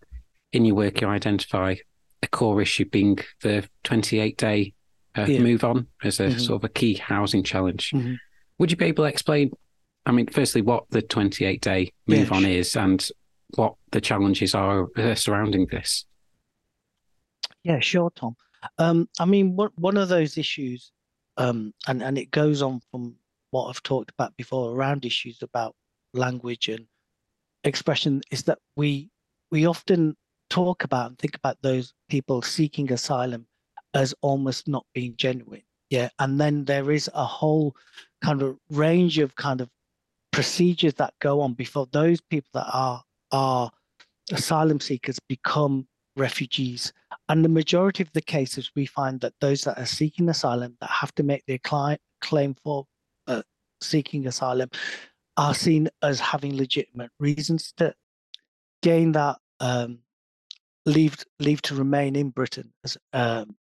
in 0.52 0.64
your 0.64 0.74
work, 0.74 1.00
you 1.00 1.08
identify 1.08 1.76
a 2.22 2.26
core 2.28 2.60
issue 2.60 2.84
being 2.84 3.18
the 3.42 3.68
28 3.84 4.36
day 4.36 4.74
uh, 5.16 5.26
yeah. 5.28 5.40
move 5.40 5.64
on 5.64 5.86
as 6.02 6.20
a 6.20 6.24
mm-hmm. 6.24 6.38
sort 6.38 6.62
of 6.62 6.64
a 6.64 6.72
key 6.72 6.94
housing 6.94 7.42
challenge. 7.42 7.90
Mm-hmm. 7.90 8.14
Would 8.58 8.70
you 8.70 8.76
be 8.76 8.86
able 8.86 9.04
to 9.04 9.08
explain? 9.08 9.50
I 10.04 10.12
mean, 10.12 10.26
firstly, 10.26 10.62
what 10.62 10.84
the 10.90 11.02
28 11.02 11.60
day 11.60 11.92
move 12.06 12.30
yeah, 12.30 12.36
on 12.36 12.44
is 12.44 12.76
and 12.76 13.06
what 13.54 13.74
the 13.90 14.00
challenges 14.00 14.54
are 14.54 14.88
uh, 14.96 15.14
surrounding 15.14 15.66
this? 15.66 16.06
Yeah, 17.62 17.80
sure, 17.80 18.10
Tom. 18.14 18.36
Um, 18.78 19.08
I 19.18 19.24
mean, 19.24 19.56
one 19.56 19.70
one 19.76 19.96
of 19.96 20.08
those 20.08 20.38
issues, 20.38 20.92
um, 21.36 21.74
and 21.86 22.02
and 22.02 22.18
it 22.18 22.30
goes 22.30 22.62
on 22.62 22.80
from 22.90 23.16
what 23.52 23.68
I've 23.68 23.82
talked 23.82 24.10
about 24.10 24.36
before 24.36 24.74
around 24.74 25.04
issues 25.04 25.38
about 25.42 25.74
language 26.12 26.68
and 26.68 26.86
expression, 27.64 28.20
is 28.30 28.42
that 28.44 28.58
we 28.76 29.10
we 29.50 29.66
often 29.66 30.16
talk 30.50 30.82
about 30.84 31.10
and 31.10 31.18
think 31.18 31.36
about 31.36 31.56
those 31.62 31.94
people 32.08 32.42
seeking 32.42 32.90
asylum 32.92 33.46
as 33.94 34.14
almost 34.22 34.66
not 34.66 34.84
being 34.94 35.14
genuine. 35.16 35.62
Yeah, 35.90 36.08
and 36.18 36.40
then 36.40 36.64
there 36.64 36.90
is 36.90 37.08
a 37.14 37.24
whole 37.24 37.76
kind 38.24 38.42
of 38.42 38.58
range 38.70 39.18
of 39.18 39.36
kind 39.36 39.60
of 39.60 39.68
procedures 40.32 40.94
that 40.94 41.12
go 41.20 41.42
on 41.42 41.52
before 41.52 41.86
those 41.92 42.20
people 42.20 42.48
that 42.54 42.68
are 42.72 43.02
are 43.30 43.70
asylum 44.32 44.80
seekers 44.80 45.18
become 45.28 45.86
refugees. 46.16 46.92
And 47.28 47.44
the 47.44 47.48
majority 47.50 48.02
of 48.02 48.12
the 48.12 48.22
cases, 48.22 48.70
we 48.74 48.86
find 48.86 49.20
that 49.20 49.34
those 49.40 49.64
that 49.64 49.78
are 49.78 49.86
seeking 49.86 50.28
asylum 50.28 50.76
that 50.80 50.90
have 50.90 51.14
to 51.16 51.22
make 51.22 51.44
their 51.46 51.58
client 51.58 52.00
claim 52.20 52.54
for 52.62 52.86
uh, 53.26 53.42
seeking 53.80 54.26
asylum 54.26 54.70
are 55.36 55.54
seen 55.54 55.88
as 56.02 56.20
having 56.20 56.56
legitimate 56.56 57.10
reasons 57.18 57.72
to 57.76 57.94
gain 58.82 59.12
that 59.12 59.38
um, 59.60 59.98
leave 60.86 61.16
leave 61.38 61.62
to 61.62 61.74
remain 61.74 62.16
in 62.16 62.30
Britain. 62.30 62.72
Um, 63.12 63.56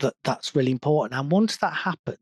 that 0.00 0.14
that's 0.24 0.54
really 0.54 0.72
important. 0.72 1.18
And 1.18 1.30
once 1.30 1.56
that 1.58 1.72
happens, 1.72 2.18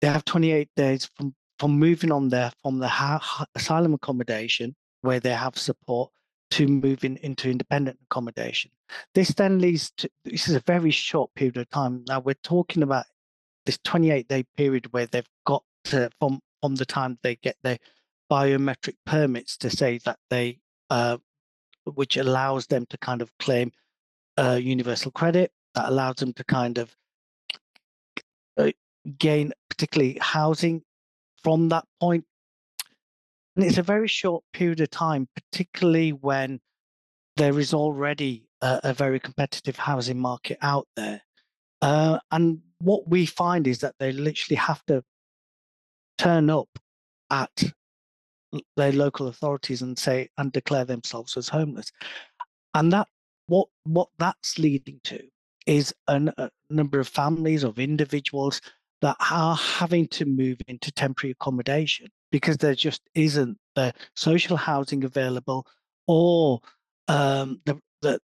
they 0.00 0.08
have 0.08 0.24
28 0.24 0.68
days 0.76 1.08
from 1.16 1.34
from 1.58 1.78
moving 1.78 2.10
on 2.10 2.28
there 2.28 2.50
from 2.62 2.78
the 2.78 2.88
ha- 2.88 3.46
asylum 3.54 3.94
accommodation 3.94 4.74
where 5.02 5.20
they 5.20 5.32
have 5.32 5.56
support 5.56 6.10
to 6.50 6.66
moving 6.66 7.18
into 7.22 7.48
independent 7.48 7.98
accommodation. 8.10 8.70
This 9.14 9.28
then 9.34 9.58
leads 9.58 9.90
to 9.98 10.10
this 10.24 10.48
is 10.48 10.54
a 10.54 10.60
very 10.60 10.90
short 10.90 11.32
period 11.34 11.56
of 11.56 11.70
time. 11.70 12.04
Now 12.08 12.20
we're 12.20 12.34
talking 12.42 12.82
about 12.82 13.06
this 13.64 13.78
28 13.84 14.28
day 14.28 14.44
period 14.56 14.92
where 14.92 15.06
they've 15.06 15.28
got 15.46 15.62
to 15.84 16.10
from 16.18 16.40
from 16.60 16.74
the 16.76 16.86
time 16.86 17.18
they 17.22 17.36
get 17.36 17.56
their 17.62 17.78
biometric 18.30 18.94
permits 19.06 19.56
to 19.56 19.70
say 19.70 19.98
that 20.04 20.18
they 20.30 20.58
uh, 20.90 21.18
which 21.84 22.16
allows 22.16 22.66
them 22.66 22.86
to 22.86 22.98
kind 22.98 23.22
of 23.22 23.30
claim 23.38 23.70
uh, 24.38 24.58
universal 24.60 25.10
credit 25.10 25.52
that 25.74 25.88
allows 25.88 26.16
them 26.16 26.32
to 26.32 26.44
kind 26.44 26.78
of 26.78 26.94
uh, 28.56 28.70
gain 29.18 29.52
particularly 29.68 30.18
housing 30.20 30.82
from 31.42 31.68
that 31.68 31.84
point 32.00 32.24
and 33.56 33.64
it's 33.64 33.78
a 33.78 33.82
very 33.82 34.08
short 34.08 34.44
period 34.52 34.80
of 34.80 34.90
time, 34.90 35.28
particularly 35.34 36.10
when 36.10 36.60
there 37.36 37.58
is 37.58 37.74
already 37.74 38.48
a, 38.60 38.80
a 38.84 38.94
very 38.94 39.20
competitive 39.20 39.76
housing 39.76 40.18
market 40.18 40.58
out 40.62 40.88
there. 40.96 41.22
Uh, 41.82 42.18
and 42.30 42.60
what 42.78 43.08
we 43.08 43.26
find 43.26 43.66
is 43.66 43.80
that 43.80 43.94
they 43.98 44.12
literally 44.12 44.56
have 44.56 44.84
to 44.86 45.02
turn 46.22 46.50
up 46.50 46.68
at 47.30 47.64
their 48.76 48.92
local 48.92 49.28
authorities 49.28 49.82
and 49.82 49.98
say 49.98 50.28
and 50.38 50.52
declare 50.52 50.84
themselves 50.84 51.36
as 51.36 51.48
homeless. 51.48 51.90
And 52.74 52.92
that 52.92 53.08
what 53.46 53.68
what 53.84 54.08
that's 54.18 54.58
leading 54.58 55.00
to 55.04 55.20
is 55.66 55.92
an, 56.08 56.32
a 56.38 56.50
number 56.70 57.00
of 57.00 57.08
families 57.08 57.64
of 57.64 57.78
individuals 57.78 58.60
that 59.00 59.16
are 59.30 59.56
having 59.56 60.06
to 60.08 60.24
move 60.24 60.58
into 60.68 60.92
temporary 60.92 61.32
accommodation 61.32 62.06
because 62.30 62.56
there 62.56 62.74
just 62.74 63.02
isn't 63.14 63.58
the 63.74 63.92
social 64.14 64.56
housing 64.56 65.02
available 65.04 65.66
or 66.06 66.60
um, 67.08 67.60
the, 67.64 67.78
the 68.02 68.18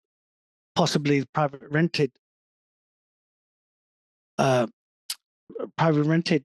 possibly 0.74 1.24
private 1.32 1.62
rented 1.70 2.10
uh, 4.38 4.66
private 5.78 6.02
rented 6.02 6.44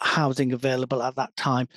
housing 0.00 0.52
available 0.52 1.02
at 1.02 1.16
that 1.16 1.34
time. 1.36 1.68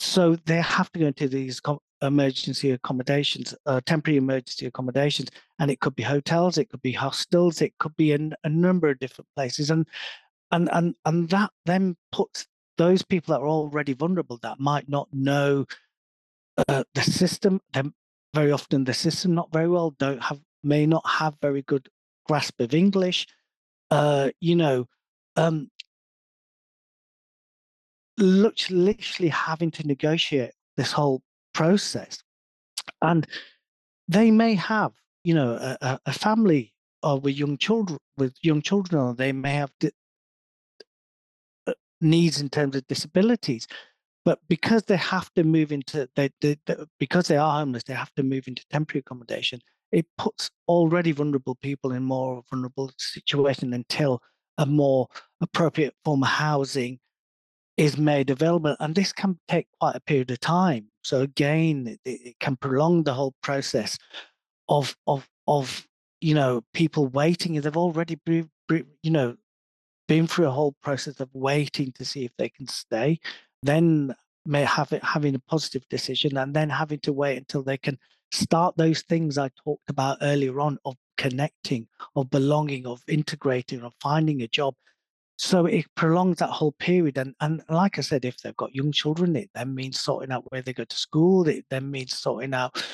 So 0.00 0.36
they 0.46 0.60
have 0.60 0.90
to 0.92 1.00
go 1.00 1.06
into 1.06 1.28
these 1.28 1.60
emergency 2.02 2.72
accommodations, 2.72 3.54
uh, 3.66 3.80
temporary 3.86 4.18
emergency 4.18 4.66
accommodations, 4.66 5.30
and 5.58 5.70
it 5.70 5.80
could 5.80 5.94
be 5.94 6.02
hotels, 6.02 6.58
it 6.58 6.68
could 6.68 6.82
be 6.82 6.92
hostels, 6.92 7.62
it 7.62 7.72
could 7.78 7.96
be 7.96 8.12
in 8.12 8.34
a 8.44 8.48
number 8.48 8.90
of 8.90 8.98
different 8.98 9.28
places, 9.36 9.70
and 9.70 9.86
and 10.50 10.68
and 10.72 10.94
and 11.04 11.28
that 11.30 11.50
then 11.66 11.96
puts 12.12 12.46
those 12.76 13.02
people 13.02 13.34
that 13.34 13.40
are 13.40 13.48
already 13.48 13.92
vulnerable 13.92 14.38
that 14.42 14.58
might 14.58 14.88
not 14.88 15.08
know 15.12 15.64
uh, 16.68 16.84
the 16.94 17.02
system 17.02 17.60
then 17.72 17.92
very 18.34 18.50
often 18.50 18.84
the 18.84 18.94
system 18.94 19.34
not 19.34 19.52
very 19.52 19.68
well 19.68 19.90
don't 19.98 20.22
have 20.22 20.40
may 20.62 20.86
not 20.86 21.06
have 21.06 21.34
very 21.40 21.62
good 21.62 21.88
grasp 22.26 22.60
of 22.60 22.74
english 22.74 23.26
uh, 23.90 24.30
you 24.40 24.56
know 24.56 24.86
um, 25.36 25.68
literally 28.18 29.28
having 29.28 29.70
to 29.72 29.86
negotiate 29.86 30.52
this 30.76 30.92
whole 30.92 31.22
process. 31.52 32.22
And 33.02 33.26
they 34.08 34.30
may 34.30 34.54
have 34.54 34.92
you 35.24 35.34
know 35.34 35.76
a, 35.80 35.98
a 36.06 36.12
family 36.12 36.72
or 37.02 37.18
with 37.18 37.36
young 37.36 37.56
children 37.56 37.98
with 38.16 38.34
young 38.42 38.62
children 38.62 39.00
or 39.00 39.14
they 39.14 39.32
may 39.32 39.54
have 39.54 39.72
uh, 41.66 41.72
needs 42.00 42.40
in 42.40 42.48
terms 42.48 42.76
of 42.76 42.86
disabilities. 42.86 43.66
But 44.24 44.38
because 44.48 44.84
they 44.84 44.96
have 44.96 45.30
to 45.34 45.44
move 45.44 45.70
into 45.70 46.08
they, 46.16 46.30
they, 46.40 46.56
they, 46.66 46.76
because 46.98 47.28
they 47.28 47.36
are 47.36 47.58
homeless 47.60 47.84
they 47.84 47.94
have 47.94 48.14
to 48.14 48.22
move 48.22 48.48
into 48.48 48.64
temporary 48.70 49.00
accommodation 49.00 49.60
it 49.92 50.06
puts 50.18 50.50
already 50.66 51.12
vulnerable 51.12 51.56
people 51.56 51.92
in 51.92 52.02
more 52.02 52.42
vulnerable 52.50 52.90
situation 52.98 53.72
until 53.74 54.20
a 54.58 54.66
more 54.66 55.08
appropriate 55.40 55.94
form 56.04 56.22
of 56.22 56.28
housing 56.28 56.98
is 57.76 57.98
made 57.98 58.30
available 58.30 58.76
and 58.80 58.94
this 58.94 59.12
can 59.12 59.38
take 59.48 59.66
quite 59.80 59.96
a 59.96 60.00
period 60.00 60.30
of 60.30 60.40
time 60.40 60.86
so 61.02 61.20
again 61.20 61.86
it, 61.88 62.00
it 62.04 62.38
can 62.38 62.56
prolong 62.56 63.02
the 63.02 63.14
whole 63.14 63.34
process 63.42 63.98
of 64.68 64.96
of 65.06 65.28
of 65.48 65.86
you 66.20 66.34
know 66.34 66.62
people 66.72 67.06
waiting 67.08 67.60
they've 67.60 67.76
already 67.76 68.18
you 68.28 69.10
know 69.10 69.36
been 70.06 70.26
through 70.26 70.46
a 70.46 70.50
whole 70.50 70.74
process 70.82 71.20
of 71.20 71.28
waiting 71.32 71.92
to 71.92 72.04
see 72.04 72.24
if 72.24 72.32
they 72.36 72.48
can 72.48 72.66
stay, 72.66 73.18
then 73.62 74.14
may 74.46 74.64
have 74.64 74.92
it 74.92 75.02
having 75.02 75.34
a 75.34 75.38
positive 75.38 75.88
decision, 75.88 76.36
and 76.36 76.54
then 76.54 76.68
having 76.68 77.00
to 77.00 77.12
wait 77.12 77.38
until 77.38 77.62
they 77.62 77.78
can 77.78 77.98
start 78.32 78.76
those 78.76 79.02
things 79.02 79.38
I 79.38 79.50
talked 79.64 79.88
about 79.88 80.18
earlier 80.20 80.60
on 80.60 80.78
of 80.84 80.96
connecting, 81.16 81.86
of 82.16 82.30
belonging, 82.30 82.86
of 82.86 83.02
integrating, 83.08 83.82
of 83.82 83.94
finding 84.00 84.42
a 84.42 84.48
job. 84.48 84.74
So 85.36 85.66
it 85.66 85.86
prolongs 85.94 86.38
that 86.38 86.50
whole 86.50 86.72
period. 86.72 87.18
And, 87.18 87.34
and 87.40 87.62
like 87.68 87.98
I 87.98 88.02
said, 88.02 88.24
if 88.24 88.38
they've 88.38 88.56
got 88.56 88.74
young 88.74 88.92
children, 88.92 89.36
it 89.36 89.50
then 89.54 89.74
means 89.74 90.00
sorting 90.00 90.32
out 90.32 90.50
where 90.50 90.62
they 90.62 90.72
go 90.72 90.84
to 90.84 90.96
school. 90.96 91.48
It 91.48 91.66
then 91.70 91.90
means 91.90 92.16
sorting 92.16 92.54
out 92.54 92.84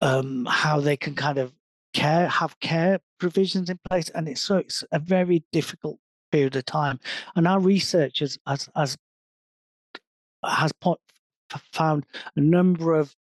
um, 0.00 0.46
how 0.48 0.80
they 0.80 0.96
can 0.96 1.14
kind 1.14 1.38
of 1.38 1.52
care, 1.92 2.28
have 2.28 2.58
care 2.60 3.00
provisions 3.18 3.70
in 3.70 3.78
place. 3.88 4.08
And 4.10 4.28
it's 4.28 4.40
so 4.40 4.58
it's 4.58 4.84
a 4.92 4.98
very 4.98 5.44
difficult 5.52 5.98
period 6.30 6.56
of 6.56 6.64
time. 6.64 7.00
And 7.34 7.48
our 7.48 7.58
research 7.58 8.20
has, 8.20 8.38
has, 8.46 8.68
has, 8.76 8.96
has 10.44 10.72
found 11.72 12.06
a 12.36 12.40
number 12.40 12.94
of 12.94 13.14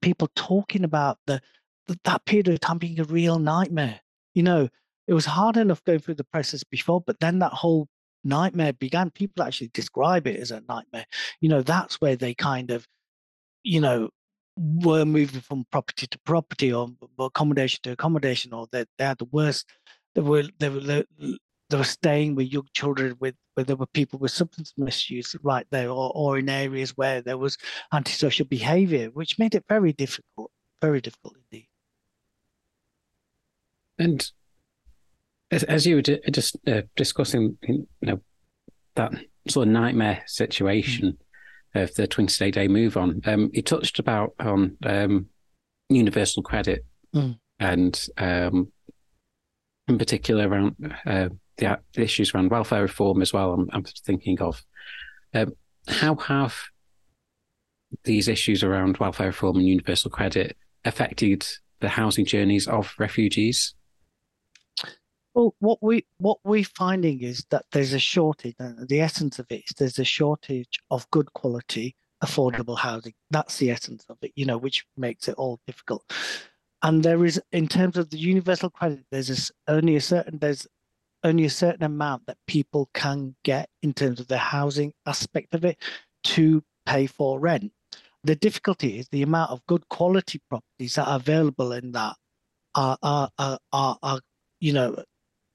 people 0.00 0.28
talking 0.34 0.84
about 0.84 1.18
the 1.26 1.40
that 2.04 2.24
period 2.24 2.48
of 2.48 2.60
time 2.60 2.78
being 2.78 2.98
a 3.00 3.04
real 3.04 3.38
nightmare. 3.38 4.00
You 4.34 4.42
know, 4.42 4.68
it 5.06 5.14
was 5.14 5.26
hard 5.26 5.56
enough 5.56 5.84
going 5.84 5.98
through 5.98 6.14
the 6.14 6.24
process 6.24 6.64
before, 6.64 7.00
but 7.00 7.20
then 7.20 7.40
that 7.40 7.52
whole 7.52 7.88
nightmare 8.24 8.72
began. 8.72 9.10
People 9.10 9.44
actually 9.44 9.70
describe 9.72 10.26
it 10.26 10.40
as 10.40 10.50
a 10.50 10.62
nightmare. 10.68 11.06
You 11.40 11.48
know, 11.48 11.62
that's 11.62 12.00
where 12.00 12.16
they 12.16 12.34
kind 12.34 12.70
of, 12.70 12.86
you 13.62 13.80
know, 13.80 14.10
were 14.56 15.04
moving 15.04 15.40
from 15.40 15.66
property 15.70 16.06
to 16.06 16.18
property 16.20 16.72
or 16.72 16.90
accommodation 17.18 17.80
to 17.82 17.92
accommodation, 17.92 18.52
or 18.52 18.66
they, 18.70 18.84
they 18.98 19.04
had 19.04 19.18
the 19.18 19.24
worst. 19.26 19.66
They 20.14 20.20
were 20.20 20.44
they 20.58 20.68
were 20.68 20.80
they 20.80 21.76
were 21.76 21.84
staying 21.84 22.34
with 22.36 22.52
young 22.52 22.68
children 22.72 23.16
with 23.18 23.34
where 23.54 23.64
there 23.64 23.76
were 23.76 23.86
people 23.86 24.18
with 24.18 24.30
substance 24.30 24.72
misuse 24.76 25.34
right 25.42 25.66
there, 25.70 25.88
or 25.90 26.12
or 26.14 26.38
in 26.38 26.48
areas 26.48 26.96
where 26.96 27.20
there 27.20 27.38
was 27.38 27.58
antisocial 27.92 28.46
behaviour, 28.46 29.06
which 29.06 29.38
made 29.38 29.54
it 29.54 29.64
very 29.68 29.92
difficult, 29.92 30.50
very 30.80 31.00
difficult 31.00 31.36
indeed. 31.50 31.68
And 33.98 34.30
as, 35.54 35.62
as 35.64 35.86
you 35.86 35.96
were 35.96 36.02
just 36.02 36.56
uh, 36.66 36.82
discussing, 36.96 37.56
you 37.62 37.86
know, 38.02 38.20
that 38.96 39.12
sort 39.48 39.68
of 39.68 39.72
nightmare 39.72 40.22
situation 40.26 41.16
mm. 41.74 41.82
of 41.82 41.94
the 41.94 42.06
20 42.06 42.50
day 42.50 42.68
move 42.68 42.96
on, 42.96 43.20
um, 43.24 43.50
you 43.52 43.62
touched 43.62 43.98
about 43.98 44.34
on 44.40 44.76
um, 44.84 45.26
universal 45.88 46.42
credit 46.42 46.84
mm. 47.14 47.38
and 47.60 48.06
um, 48.18 48.72
in 49.86 49.96
particular 49.96 50.48
around 50.48 50.74
uh, 51.06 51.28
the, 51.56 51.78
the, 51.92 52.02
issues 52.02 52.34
around 52.34 52.50
welfare 52.50 52.82
reform 52.82 53.22
as 53.22 53.32
well. 53.32 53.52
I'm, 53.52 53.68
I'm 53.72 53.84
thinking 53.84 54.40
of 54.40 54.62
um, 55.34 55.52
how 55.86 56.16
have 56.16 56.56
these 58.02 58.26
issues 58.26 58.64
around 58.64 58.96
welfare 58.98 59.28
reform 59.28 59.58
and 59.58 59.66
universal 59.66 60.10
credit 60.10 60.56
affected 60.84 61.46
the 61.80 61.88
housing 61.88 62.24
journeys 62.24 62.66
of 62.66 62.92
refugees? 62.98 63.74
Well, 65.34 65.54
what 65.58 65.82
we 65.82 66.06
what 66.18 66.38
we're 66.44 66.64
finding 66.64 67.20
is 67.22 67.44
that 67.50 67.64
there's 67.72 67.92
a 67.92 67.98
shortage, 67.98 68.54
and 68.60 68.88
the 68.88 69.00
essence 69.00 69.38
of 69.40 69.46
it 69.50 69.64
is 69.66 69.74
there's 69.76 69.98
a 69.98 70.04
shortage 70.04 70.78
of 70.90 71.10
good 71.10 71.32
quality, 71.32 71.96
affordable 72.22 72.78
housing. 72.78 73.14
That's 73.30 73.56
the 73.58 73.70
essence 73.70 74.04
of 74.08 74.18
it, 74.22 74.32
you 74.36 74.46
know, 74.46 74.58
which 74.58 74.86
makes 74.96 75.26
it 75.28 75.34
all 75.34 75.58
difficult. 75.66 76.04
And 76.82 77.02
there 77.02 77.24
is, 77.24 77.40
in 77.50 77.66
terms 77.66 77.96
of 77.96 78.10
the 78.10 78.18
universal 78.18 78.70
credit, 78.70 79.06
there's 79.10 79.30
a, 79.30 79.72
only 79.72 79.96
a 79.96 80.00
certain 80.00 80.38
there's 80.38 80.68
only 81.24 81.46
a 81.46 81.50
certain 81.50 81.82
amount 81.82 82.26
that 82.26 82.36
people 82.46 82.90
can 82.94 83.34
get 83.42 83.70
in 83.82 83.92
terms 83.92 84.20
of 84.20 84.28
the 84.28 84.38
housing 84.38 84.92
aspect 85.06 85.54
of 85.54 85.64
it 85.64 85.78
to 86.24 86.62
pay 86.86 87.06
for 87.06 87.40
rent. 87.40 87.72
The 88.22 88.36
difficulty 88.36 88.98
is 88.98 89.08
the 89.08 89.22
amount 89.22 89.50
of 89.50 89.66
good 89.66 89.88
quality 89.88 90.40
properties 90.48 90.94
that 90.94 91.08
are 91.08 91.16
available 91.16 91.72
in 91.72 91.92
that 91.92 92.14
are 92.76 92.98
are 93.02 93.30
are, 93.38 93.58
are, 93.72 93.98
are 94.02 94.20
you 94.60 94.72
know 94.72 95.02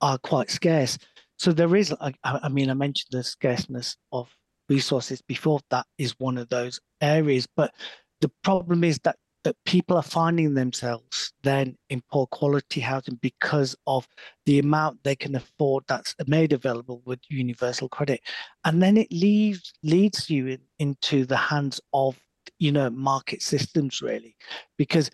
are 0.00 0.18
quite 0.18 0.50
scarce. 0.50 0.98
So 1.38 1.52
there 1.52 1.74
is, 1.76 1.94
I, 2.00 2.12
I 2.24 2.48
mean, 2.48 2.70
I 2.70 2.74
mentioned 2.74 3.08
the 3.12 3.24
scarceness 3.24 3.96
of 4.12 4.34
resources 4.68 5.22
before. 5.22 5.60
That 5.70 5.86
is 5.98 6.14
one 6.18 6.38
of 6.38 6.48
those 6.48 6.80
areas. 7.00 7.46
But 7.56 7.72
the 8.20 8.30
problem 8.42 8.84
is 8.84 8.98
that 9.04 9.16
that 9.44 9.56
people 9.64 9.96
are 9.96 10.02
finding 10.02 10.54
themselves 10.54 11.32
then 11.42 11.76
in 11.88 12.02
poor 12.12 12.26
quality 12.26 12.80
housing 12.80 13.14
because 13.22 13.74
of 13.86 14.06
the 14.46 14.58
amount 14.58 15.02
they 15.02 15.16
can 15.16 15.34
afford 15.34 15.82
that's 15.88 16.14
made 16.26 16.52
available 16.52 17.02
with 17.06 17.18
universal 17.28 17.88
credit 17.88 18.20
and 18.64 18.82
then 18.82 18.96
it 18.96 19.10
leaves 19.10 19.72
leads 19.82 20.28
you 20.28 20.46
in, 20.46 20.60
into 20.78 21.24
the 21.24 21.36
hands 21.36 21.80
of 21.94 22.18
you 22.58 22.70
know 22.70 22.90
market 22.90 23.42
systems 23.42 24.02
really 24.02 24.36
because 24.76 25.10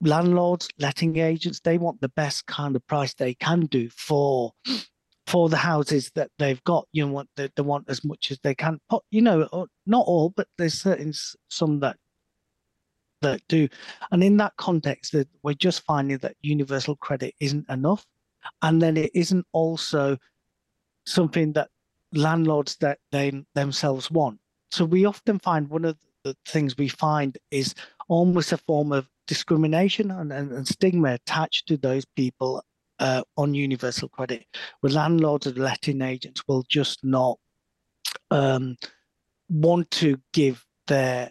landlords, 0.00 0.68
letting 0.78 1.16
agents, 1.16 1.60
they 1.60 1.78
want 1.78 2.00
the 2.00 2.10
best 2.10 2.46
kind 2.46 2.76
of 2.76 2.86
price 2.86 3.14
they 3.14 3.34
can 3.34 3.66
do 3.66 3.88
for 3.90 4.52
for 5.26 5.50
the 5.50 5.56
houses 5.56 6.10
that 6.14 6.30
they've 6.38 6.62
got. 6.64 6.86
You 6.92 7.06
know, 7.06 7.12
want 7.12 7.28
they, 7.36 7.48
they 7.54 7.62
want 7.62 7.88
as 7.88 8.04
much 8.04 8.30
as 8.30 8.38
they 8.42 8.54
can. 8.54 8.78
You 9.10 9.22
know, 9.22 9.42
uh, 9.52 9.66
not 9.86 10.06
all, 10.06 10.30
but 10.30 10.48
there's 10.56 10.80
certain 10.80 11.12
some 11.48 11.80
that 11.80 11.96
that 13.22 13.40
do. 13.48 13.68
And 14.12 14.22
in 14.22 14.36
that 14.38 14.56
context, 14.56 15.12
that 15.12 15.28
we're 15.42 15.54
just 15.54 15.82
finding 15.82 16.18
that 16.18 16.36
universal 16.40 16.96
credit 16.96 17.34
isn't 17.40 17.68
enough, 17.68 18.06
and 18.62 18.80
then 18.80 18.96
it 18.96 19.10
isn't 19.14 19.46
also 19.52 20.16
something 21.06 21.52
that 21.54 21.68
landlords 22.12 22.76
that 22.76 22.98
they 23.12 23.44
themselves 23.54 24.10
want. 24.10 24.38
So 24.70 24.84
we 24.84 25.04
often 25.04 25.38
find 25.38 25.68
one 25.68 25.84
of 25.84 25.96
the 26.24 26.36
things 26.46 26.76
we 26.76 26.88
find 26.88 27.36
is 27.50 27.74
almost 28.08 28.52
a 28.52 28.58
form 28.58 28.92
of 28.92 29.08
discrimination 29.28 30.10
and, 30.10 30.32
and, 30.32 30.50
and 30.50 30.66
stigma 30.66 31.14
attached 31.14 31.68
to 31.68 31.76
those 31.76 32.04
people 32.16 32.64
uh, 32.98 33.22
on 33.36 33.54
universal 33.54 34.08
credit, 34.08 34.44
where 34.80 34.92
landlords 34.92 35.46
and 35.46 35.58
letting 35.58 36.02
agents 36.02 36.42
will 36.48 36.64
just 36.68 37.04
not 37.04 37.38
um, 38.32 38.76
want 39.48 39.88
to 39.92 40.16
give 40.32 40.64
their 40.88 41.30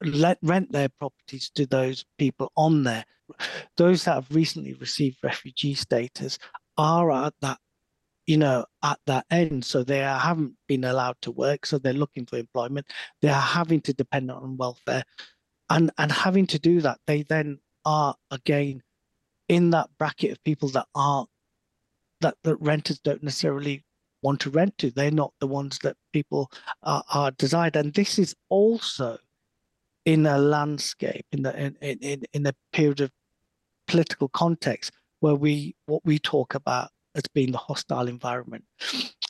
let 0.00 0.38
rent 0.42 0.72
their 0.72 0.88
properties 0.88 1.50
to 1.54 1.66
those 1.66 2.04
people 2.18 2.50
on 2.56 2.82
there. 2.82 3.04
Those 3.76 4.04
that 4.04 4.14
have 4.14 4.26
recently 4.30 4.74
received 4.74 5.18
refugee 5.22 5.74
status 5.74 6.38
are 6.76 7.10
at 7.10 7.32
that, 7.40 7.58
you 8.26 8.36
know, 8.36 8.66
at 8.82 8.98
that 9.06 9.24
end. 9.30 9.64
So 9.64 9.82
they 9.82 9.98
haven't 9.98 10.54
been 10.66 10.84
allowed 10.84 11.16
to 11.22 11.30
work. 11.30 11.64
So 11.64 11.78
they're 11.78 11.94
looking 11.94 12.26
for 12.26 12.36
employment. 12.36 12.86
They 13.22 13.28
are 13.28 13.40
having 13.40 13.80
to 13.82 13.94
depend 13.94 14.30
on 14.30 14.58
welfare 14.58 15.04
and 15.70 15.90
and 15.98 16.12
having 16.12 16.46
to 16.46 16.58
do 16.58 16.80
that 16.80 16.98
they 17.06 17.22
then 17.22 17.58
are 17.84 18.14
again 18.30 18.82
in 19.48 19.70
that 19.70 19.90
bracket 19.98 20.32
of 20.32 20.44
people 20.44 20.68
that 20.70 20.86
are 20.94 21.26
that 22.20 22.36
the 22.42 22.56
renters 22.56 22.98
don't 23.00 23.22
necessarily 23.22 23.84
want 24.22 24.40
to 24.40 24.50
rent 24.50 24.78
to. 24.78 24.90
They're 24.90 25.10
not 25.10 25.34
the 25.38 25.46
ones 25.46 25.78
that 25.82 25.96
people 26.12 26.50
are, 26.82 27.04
are 27.12 27.30
desired. 27.32 27.76
And 27.76 27.92
this 27.92 28.18
is 28.18 28.34
also 28.48 29.18
in 30.06 30.26
a 30.26 30.38
landscape 30.38 31.26
in 31.32 31.42
the 31.42 31.56
in, 31.56 31.76
in 31.80 32.22
in 32.32 32.46
a 32.46 32.54
period 32.72 33.00
of 33.00 33.10
political 33.86 34.28
context 34.28 34.92
where 35.20 35.34
we 35.34 35.76
what 35.86 36.02
we 36.04 36.18
talk 36.18 36.54
about 36.54 36.90
as 37.14 37.24
being 37.32 37.52
the 37.52 37.58
hostile 37.58 38.08
environment. 38.08 38.64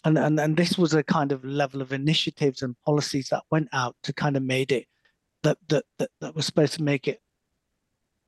And 0.05 0.17
and, 0.17 0.39
and 0.39 0.57
this 0.57 0.79
was 0.79 0.95
a 0.95 1.03
kind 1.03 1.33
of 1.33 1.45
level 1.45 1.83
of 1.83 1.93
initiatives 1.93 2.63
and 2.63 2.77
policies 2.87 3.29
that 3.31 3.43
went 3.51 3.69
out 3.73 3.97
to 4.05 4.13
kind 4.13 4.37
of 4.37 4.43
made 4.43 4.73
it 4.73 4.87
that 5.45 5.59
that 5.69 5.85
that, 5.99 6.11
that 6.21 6.35
was 6.35 6.47
supposed 6.47 6.75
to 6.75 6.83
make 6.83 7.07
it 7.07 7.21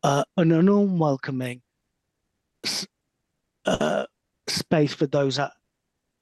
uh, 0.02 0.24
an 0.36 0.52
unwelcoming 0.52 1.62
uh, 3.64 4.06
space 4.46 4.94
for 4.94 5.06
those 5.06 5.36
that 5.36 5.52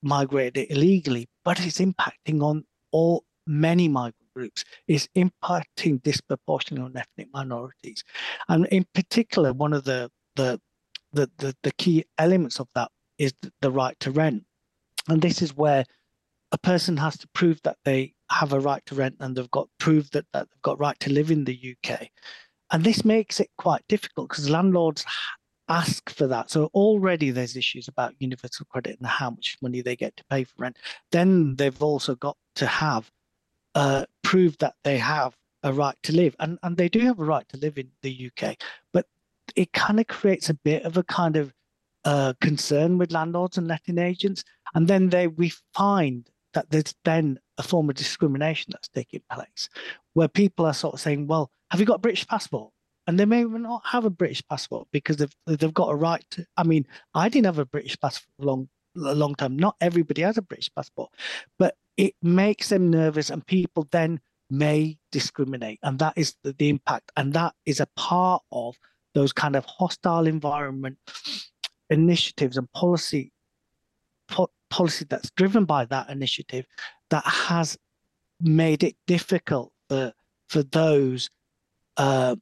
migrated 0.03 0.71
illegally, 0.71 1.29
but 1.45 1.61
it's 1.65 1.79
impacting 1.79 2.43
on 2.43 2.65
all 2.93 3.25
many 3.47 3.89
migrant 3.89 4.33
groups. 4.35 4.65
It's 4.89 5.09
impacting 5.17 6.03
disproportionately 6.03 6.85
on 6.85 6.97
ethnic 6.97 7.29
minorities, 7.33 8.03
and 8.49 8.67
in 8.67 8.87
particular, 8.95 9.53
one 9.53 9.73
of 9.73 9.85
the 9.85 10.11
the 10.37 10.61
the, 11.13 11.31
the, 11.39 11.55
the 11.63 11.71
key 11.73 12.05
elements 12.19 12.59
of 12.59 12.67
that 12.75 12.91
is 13.19 13.33
the 13.61 13.71
right 13.71 13.99
to 14.01 14.11
rent, 14.11 14.45
and 15.09 15.21
this 15.21 15.43
is 15.43 15.55
where 15.55 15.85
a 16.51 16.59
person 16.59 16.97
has 16.97 17.19
to 17.19 17.29
prove 17.29 17.61
that 17.63 17.77
they 17.85 18.14
have 18.35 18.53
a 18.53 18.61
right 18.61 18.85
to 18.87 18.95
rent 18.95 19.17
and 19.21 19.37
they've 19.37 19.51
got 19.51 19.69
proved 19.79 20.13
that, 20.13 20.27
that 20.33 20.49
they've 20.51 20.63
got 20.63 20.79
right 20.79 20.99
to 21.01 21.13
live 21.13 21.31
in 21.31 21.45
the 21.45 21.77
UK. 21.77 22.09
And 22.71 22.85
this 22.85 23.05
makes 23.05 23.41
it 23.41 23.51
quite 23.59 23.83
difficult 23.89 24.29
because 24.29 24.51
landlords 24.51 25.05
ask 25.69 26.11
for 26.11 26.27
that. 26.27 26.51
So 26.51 26.71
already 26.75 27.31
there's 27.31 27.57
issues 27.57 27.89
about 27.89 28.15
universal 28.19 28.67
credit 28.67 28.99
and 28.99 29.07
how 29.07 29.31
much 29.31 29.57
money 29.63 29.81
they 29.81 29.97
get 29.97 30.17
to 30.17 30.25
pay 30.25 30.45
for 30.45 30.55
rent. 30.59 30.79
Then 31.11 31.57
they've 31.57 31.83
also 31.83 32.15
got 32.15 32.37
to 32.57 32.67
have 32.67 33.11
uh, 33.75 34.05
prove 34.23 34.59
that 34.59 34.75
they 34.85 34.99
have 34.99 35.35
a 35.63 35.73
right 35.73 35.97
to 36.03 36.13
live, 36.15 36.37
and 36.39 36.59
and 36.63 36.77
they 36.77 36.89
do 36.89 37.01
have 37.01 37.19
a 37.19 37.25
right 37.25 37.49
to 37.49 37.57
live 37.57 37.79
in 37.79 37.91
the 38.03 38.31
UK. 38.31 38.57
But 38.93 39.07
it 39.57 39.73
kind 39.73 39.99
of 39.99 40.07
creates 40.07 40.51
a 40.51 40.55
bit 40.55 40.85
of 40.85 40.97
a 40.97 41.03
kind 41.05 41.37
of 41.37 41.53
uh, 42.05 42.35
concern 42.41 42.99
with 42.99 43.13
landlords 43.13 43.59
and 43.59 43.67
letting 43.67 43.99
agents, 43.99 44.45
and 44.75 44.87
then 44.87 45.09
they 45.09 45.27
we 45.27 45.53
find 45.73 46.31
that 46.55 46.71
there's 46.71 46.95
then 47.05 47.39
a 47.59 47.63
form 47.63 47.91
of 47.91 47.97
discrimination 47.97 48.71
that's 48.73 48.89
taking 48.89 49.23
place 49.31 49.69
where 50.15 50.29
people 50.29 50.67
are 50.67 50.75
sort 50.75 50.95
of 50.95 51.01
saying, 51.01 51.27
well, 51.27 51.51
have 51.71 51.81
you 51.81 51.87
got 51.87 51.97
a 51.97 51.99
British 51.99 52.27
passport? 52.27 52.71
and 53.07 53.19
they 53.19 53.25
may 53.25 53.45
not 53.45 53.83
have 53.85 54.05
a 54.05 54.11
British 54.11 54.43
passport 54.49 54.89
because 54.93 55.17
they've 55.17 55.37
they've 55.47 55.75
got 55.75 55.91
a 55.91 55.95
right 55.95 56.25
to. 56.31 56.47
I 56.57 56.65
mean, 56.65 56.87
I 57.15 57.29
didn't 57.29 57.47
have 57.47 57.59
a 57.59 57.67
British 57.67 57.99
passport 58.01 58.29
for 58.39 58.43
a 58.43 58.47
long 58.47 58.69
a 58.97 59.15
long 59.15 59.35
time. 59.35 59.57
Not 59.57 59.77
everybody 59.81 60.23
has 60.23 60.39
a 60.39 60.43
British 60.43 60.71
passport, 60.75 61.11
but 61.59 61.77
it 61.97 62.15
makes 62.23 62.71
them 62.71 62.91
nervous, 62.91 63.31
and 63.31 63.47
people 63.47 63.87
then 63.91 64.21
may 64.51 64.99
discriminate, 65.13 65.81
and 65.83 65.99
that 65.99 66.15
is 66.17 66.35
the, 66.43 66.53
the 66.53 66.69
impact, 66.69 67.13
and 67.17 67.33
that 67.35 67.55
is 67.67 67.81
a 67.81 67.89
part 67.97 68.43
of 68.53 68.77
those 69.15 69.33
kind 69.33 69.57
of 69.57 69.65
hostile 69.65 70.27
environment 70.27 70.99
initiatives 71.91 72.57
and 72.57 72.71
policy 72.73 73.31
po- 74.29 74.51
policy 74.71 75.07
that's 75.09 75.31
driven 75.31 75.65
by 75.65 75.85
that 75.87 76.09
initiative 76.11 76.67
that 77.11 77.25
has 77.25 77.77
made 78.41 78.83
it 78.83 78.97
difficult 79.07 79.73
for 79.89 80.13
for 80.49 80.63
those 80.63 81.31
uh, 81.97 82.37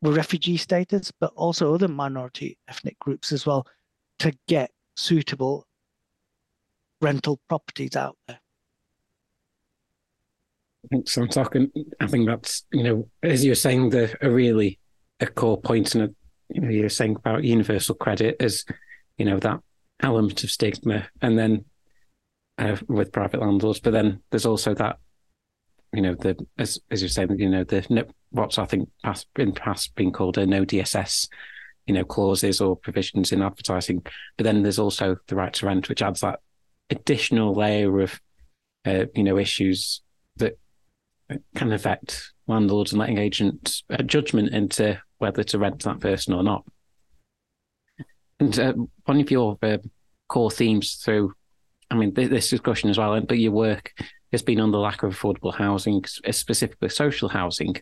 with 0.00 0.16
refugee 0.16 0.56
status, 0.56 1.12
but 1.20 1.32
also 1.36 1.74
other 1.74 1.88
minority 1.88 2.58
ethnic 2.68 2.98
groups 2.98 3.32
as 3.32 3.46
well, 3.46 3.66
to 4.18 4.32
get 4.48 4.70
suitable 4.96 5.66
rental 7.00 7.40
properties 7.48 7.96
out 7.96 8.16
there. 8.26 8.38
So 11.06 11.22
I'm 11.22 11.28
talking. 11.28 11.70
I 12.00 12.06
think 12.06 12.26
that's 12.26 12.64
you 12.72 12.82
know, 12.82 13.08
as 13.22 13.44
you're 13.44 13.54
saying, 13.54 13.90
the 13.90 14.14
a 14.20 14.28
really 14.28 14.80
a 15.20 15.26
core 15.26 15.60
point, 15.60 15.94
and 15.94 16.14
you 16.48 16.60
know, 16.60 16.68
you're 16.68 16.88
saying 16.88 17.16
about 17.16 17.44
universal 17.44 17.94
credit 17.94 18.36
as 18.40 18.64
you 19.16 19.24
know 19.24 19.38
that 19.38 19.60
element 20.02 20.44
of 20.44 20.50
stigma, 20.50 21.08
and 21.20 21.38
then 21.38 21.64
uh, 22.58 22.76
with 22.88 23.12
private 23.12 23.40
landlords, 23.40 23.80
but 23.80 23.92
then 23.92 24.20
there's 24.30 24.46
also 24.46 24.74
that 24.74 24.98
you 25.92 26.02
know 26.02 26.14
the 26.14 26.36
as 26.58 26.78
as 26.90 27.02
you're 27.02 27.08
saying, 27.08 27.38
you 27.38 27.48
know 27.48 27.64
the 27.64 28.06
what's 28.30 28.58
I 28.58 28.66
think 28.66 28.88
past 29.02 29.26
in 29.36 29.52
past 29.52 29.94
been 29.94 30.12
called 30.12 30.38
a 30.38 30.46
no 30.46 30.64
DSS, 30.64 31.28
you 31.86 31.94
know 31.94 32.04
clauses 32.04 32.60
or 32.60 32.76
provisions 32.76 33.32
in 33.32 33.42
advertising, 33.42 34.04
but 34.36 34.44
then 34.44 34.62
there's 34.62 34.78
also 34.78 35.16
the 35.26 35.36
right 35.36 35.52
to 35.54 35.66
rent, 35.66 35.88
which 35.88 36.02
adds 36.02 36.20
that 36.20 36.40
additional 36.90 37.54
layer 37.54 38.00
of 38.00 38.20
uh, 38.86 39.06
you 39.14 39.22
know 39.22 39.38
issues 39.38 40.02
that 40.36 40.58
can 41.54 41.72
affect 41.72 42.32
landlords 42.46 42.92
and 42.92 43.00
letting 43.00 43.18
agents 43.18 43.84
uh, 43.90 44.02
judgment 44.02 44.52
into 44.52 45.00
whether 45.18 45.44
to 45.44 45.58
rent 45.58 45.82
that 45.84 46.00
person 46.00 46.34
or 46.34 46.42
not. 46.42 46.64
And 48.40 48.58
uh, 48.58 48.72
one 49.04 49.20
of 49.20 49.30
your 49.30 49.56
uh, 49.62 49.78
core 50.32 50.50
themes 50.50 50.94
through, 50.94 51.34
I 51.90 51.94
mean, 51.94 52.14
this 52.14 52.48
discussion 52.48 52.88
as 52.88 52.96
well, 52.96 53.20
but 53.20 53.38
your 53.38 53.52
work 53.52 53.92
has 54.32 54.40
been 54.40 54.60
on 54.60 54.72
the 54.72 54.78
lack 54.78 55.02
of 55.02 55.14
affordable 55.14 55.54
housing, 55.54 56.02
specifically 56.06 56.88
social 56.88 57.28
housing. 57.28 57.76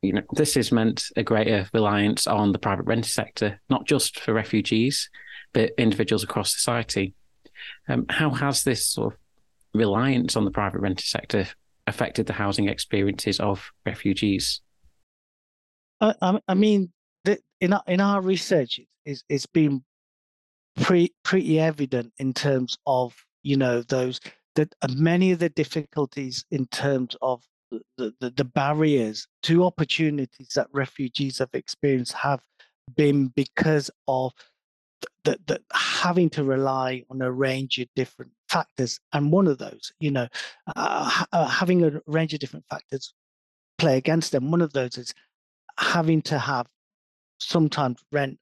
You 0.00 0.12
know, 0.12 0.22
this 0.34 0.54
has 0.54 0.70
meant 0.70 1.06
a 1.16 1.24
greater 1.24 1.68
reliance 1.74 2.28
on 2.28 2.52
the 2.52 2.60
private 2.60 2.84
rented 2.84 3.10
sector, 3.10 3.60
not 3.68 3.86
just 3.88 4.20
for 4.20 4.32
refugees, 4.32 5.10
but 5.52 5.72
individuals 5.76 6.22
across 6.22 6.54
society. 6.54 7.14
Um, 7.88 8.06
how 8.08 8.30
has 8.30 8.62
this 8.62 8.86
sort 8.86 9.14
of 9.14 9.18
reliance 9.74 10.36
on 10.36 10.44
the 10.44 10.52
private 10.52 10.78
rented 10.78 11.06
sector 11.06 11.48
affected 11.88 12.26
the 12.26 12.34
housing 12.34 12.68
experiences 12.68 13.40
of 13.40 13.68
refugees? 13.84 14.60
I, 16.00 16.38
I 16.46 16.54
mean, 16.54 16.92
in 17.60 17.72
our, 17.72 17.82
in 17.88 18.00
our 18.00 18.20
research, 18.20 18.78
it's, 19.04 19.24
it's 19.28 19.46
been 19.46 19.82
pre, 20.80 21.12
pretty 21.24 21.60
evident 21.60 22.12
in 22.18 22.32
terms 22.32 22.76
of 22.86 23.14
you 23.42 23.56
know 23.56 23.82
those 23.82 24.20
that 24.54 24.74
uh, 24.82 24.88
many 24.96 25.30
of 25.30 25.38
the 25.38 25.48
difficulties 25.48 26.44
in 26.50 26.66
terms 26.66 27.16
of 27.22 27.42
the, 27.70 28.12
the, 28.20 28.30
the 28.30 28.44
barriers 28.44 29.28
to 29.42 29.64
opportunities 29.64 30.48
that 30.54 30.68
refugees 30.72 31.38
have 31.38 31.50
experienced 31.52 32.12
have 32.12 32.40
been 32.96 33.28
because 33.28 33.90
of 34.08 34.32
that 35.24 35.46
the, 35.46 35.60
having 35.72 36.30
to 36.30 36.42
rely 36.42 37.04
on 37.10 37.22
a 37.22 37.30
range 37.30 37.78
of 37.78 37.86
different 37.94 38.32
factors 38.48 38.98
and 39.12 39.30
one 39.30 39.46
of 39.46 39.58
those 39.58 39.92
you 40.00 40.10
know 40.10 40.26
uh, 40.74 41.24
uh, 41.32 41.46
having 41.46 41.84
a 41.84 42.00
range 42.06 42.32
of 42.32 42.40
different 42.40 42.64
factors 42.70 43.12
play 43.78 43.96
against 43.96 44.32
them. 44.32 44.50
One 44.50 44.60
of 44.60 44.72
those 44.72 44.98
is 44.98 45.14
having 45.78 46.20
to 46.22 46.38
have 46.38 46.66
sometimes 47.38 48.04
rent 48.12 48.38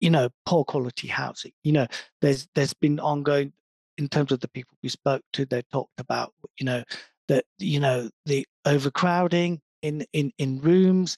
you 0.00 0.10
know 0.10 0.28
poor 0.46 0.64
quality 0.64 1.08
housing. 1.08 1.52
You 1.62 1.72
know 1.72 1.86
there's 2.20 2.48
there's 2.54 2.74
been 2.74 3.00
ongoing 3.00 3.52
in 3.98 4.08
terms 4.08 4.32
of 4.32 4.40
the 4.40 4.48
people 4.48 4.76
we 4.82 4.88
spoke 4.88 5.22
to 5.34 5.44
they 5.44 5.62
talked 5.72 5.98
about 5.98 6.32
you 6.58 6.66
know 6.66 6.82
that 7.28 7.44
you 7.58 7.80
know 7.80 8.08
the 8.26 8.46
overcrowding 8.64 9.60
in 9.82 10.04
in 10.12 10.32
in 10.38 10.60
rooms 10.60 11.16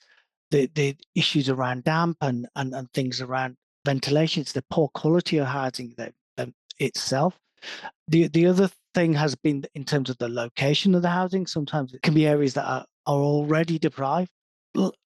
the 0.51 0.68
the 0.75 0.97
issues 1.14 1.49
around 1.49 1.85
damp 1.85 2.16
and 2.21 2.49
and, 2.57 2.75
and 2.75 2.92
things 2.92 3.21
around 3.21 3.57
ventilation 3.85 4.42
it's 4.42 4.53
the 4.53 4.64
poor 4.71 4.88
quality 4.88 5.38
of 5.38 5.47
housing 5.47 5.95
that 5.97 6.12
itself. 6.79 7.38
The 8.09 8.29
the 8.29 8.47
other 8.47 8.71
thing 8.95 9.14
has 9.14 9.35
been 9.35 9.64
in 9.75 9.85
terms 9.85 10.11
of 10.11 10.18
the 10.18 10.29
location 10.29 10.95
of 10.95 11.03
the 11.03 11.09
housing 11.09 11.47
sometimes 11.47 11.95
it 11.95 12.03
can 12.03 12.12
be 12.12 12.27
areas 12.27 12.55
that 12.55 12.66
are, 12.66 12.85
are 13.07 13.21
already 13.21 13.79
deprived. 13.79 14.31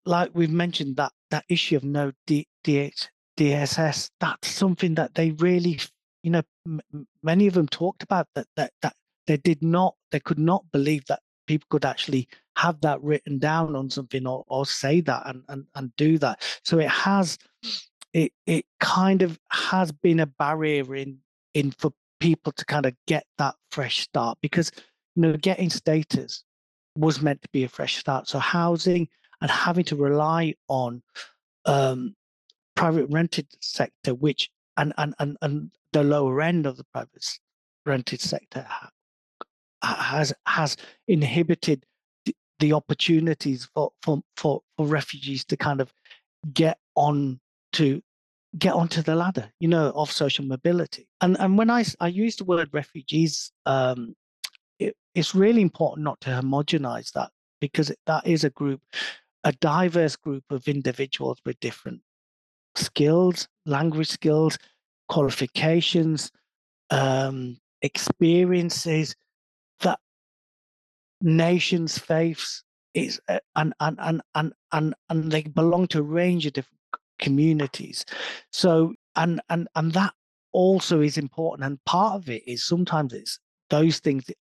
Like 0.05 0.31
we've 0.35 0.51
mentioned 0.51 0.97
that 0.97 1.13
that 1.31 1.45
issue 1.49 1.77
of 1.77 1.85
no 1.85 2.13
D, 2.27 2.47
DH, 2.65 3.09
DSS, 3.37 4.11
that's 4.21 4.49
something 4.49 4.95
that 4.95 5.15
they 5.15 5.33
really, 5.33 5.79
you 6.23 6.31
know, 6.31 6.43
m- 6.67 7.07
many 7.23 7.47
of 7.47 7.55
them 7.55 7.69
talked 7.69 8.03
about 8.03 8.29
that 8.35 8.47
that 8.57 8.73
that 8.83 8.95
they 9.27 9.37
did 9.37 9.63
not, 9.63 9.95
they 10.13 10.21
could 10.21 10.39
not 10.39 10.65
believe 10.73 11.05
that 11.07 11.21
people 11.47 11.67
could 11.71 11.85
actually 11.85 12.29
have 12.57 12.81
that 12.81 13.03
written 13.03 13.39
down 13.39 13.77
on 13.77 13.91
something 13.91 14.27
or, 14.27 14.45
or 14.49 14.67
say 14.67 15.01
that 15.01 15.23
and, 15.27 15.43
and 15.49 15.67
and 15.75 15.95
do 15.97 16.19
that. 16.19 16.43
So 16.65 16.79
it 16.79 16.89
has, 16.89 17.39
it 18.13 18.33
it 18.47 18.65
kind 18.81 19.23
of 19.23 19.39
has 19.51 19.93
been 19.93 20.21
a 20.21 20.27
barrier 20.27 20.95
in 20.95 21.19
in 21.55 21.71
for 21.73 21.93
people 22.21 22.53
to 22.53 22.65
kind 22.65 22.87
of 22.87 22.95
get 23.07 23.25
that 23.39 23.55
fresh 23.71 24.01
start 24.01 24.39
because 24.41 24.73
you 25.15 25.23
know 25.23 25.37
getting 25.37 25.71
status 25.71 26.45
was 26.97 27.21
meant 27.21 27.43
to 27.43 27.49
be 27.53 27.65
a 27.65 27.69
fresh 27.69 27.99
start. 27.99 28.29
So 28.29 28.39
housing 28.39 29.09
and 29.41 29.51
having 29.51 29.85
to 29.85 29.97
rely 29.97 30.55
on 30.69 31.03
um, 31.67 32.15
private 32.77 33.07
rented 33.11 33.49
sector, 33.61 34.15
which 34.15 34.51
and, 34.77 34.93
and 34.99 35.15
and 35.19 35.37
and 35.43 35.71
the 35.93 36.05
lower 36.05 36.41
end 36.41 36.67
of 36.67 36.77
the 36.77 36.85
private 36.93 37.39
rented 37.85 38.21
sector 38.21 38.67
has 39.83 40.33
has 40.47 40.77
inhibited 41.09 41.85
the, 42.25 42.37
the 42.61 42.73
opportunities 42.73 43.69
for, 43.75 43.91
for 44.03 44.23
for 44.37 44.61
for 44.77 44.87
refugees 44.87 45.45
to 45.47 45.57
kind 45.57 45.81
of 45.81 45.93
get 46.53 46.79
on 46.95 47.41
to 47.73 48.01
get 48.59 48.73
onto 48.73 49.03
the 49.03 49.15
ladder, 49.15 49.51
you 49.61 49.69
know, 49.69 49.93
of 49.95 50.11
social 50.11 50.45
mobility. 50.45 51.09
And 51.21 51.39
and 51.41 51.59
when 51.59 51.71
I 51.71 51.85
I 52.01 52.09
use 52.09 52.37
the 52.37 52.45
word 52.45 52.69
refugees, 52.73 53.53
um, 53.65 54.15
it, 54.79 54.95
it's 55.15 55.35
really 55.35 55.63
important 55.63 56.05
not 56.05 56.21
to 56.23 56.31
homogenize 56.31 57.13
that 57.13 57.31
because 57.61 57.93
that 58.07 58.27
is 58.27 58.45
a 58.45 58.51
group, 58.51 58.81
a 59.45 59.53
diverse 59.53 60.17
group 60.17 60.45
of 60.51 60.69
individuals 60.69 61.39
with 61.45 61.59
different 61.61 62.03
skills, 62.79 63.49
language 63.65 64.09
skills, 64.09 64.59
qualifications, 65.09 66.31
um, 66.91 67.59
experiences 67.83 69.15
that 69.81 69.99
nations 71.21 71.99
face 71.99 72.63
is 72.95 73.21
uh, 73.29 73.39
and, 73.57 73.75
and 73.81 73.99
and 74.01 74.23
and 74.35 74.53
and 74.73 74.95
and 75.11 75.31
they 75.31 75.43
belong 75.43 75.87
to 75.89 75.99
a 75.99 76.03
range 76.03 76.47
of 76.47 76.55
different 76.55 76.81
communities. 77.19 78.05
So 78.53 78.95
and 79.17 79.41
and 79.51 79.69
and 79.75 79.93
that 79.93 80.13
also 80.53 81.01
is 81.01 81.19
important 81.19 81.67
and 81.67 81.85
part 81.85 82.15
of 82.15 82.31
it 82.31 82.43
is 82.47 82.65
sometimes 82.65 83.13
it's 83.13 83.39
those 83.69 83.99
things 83.99 84.25
that 84.25 84.37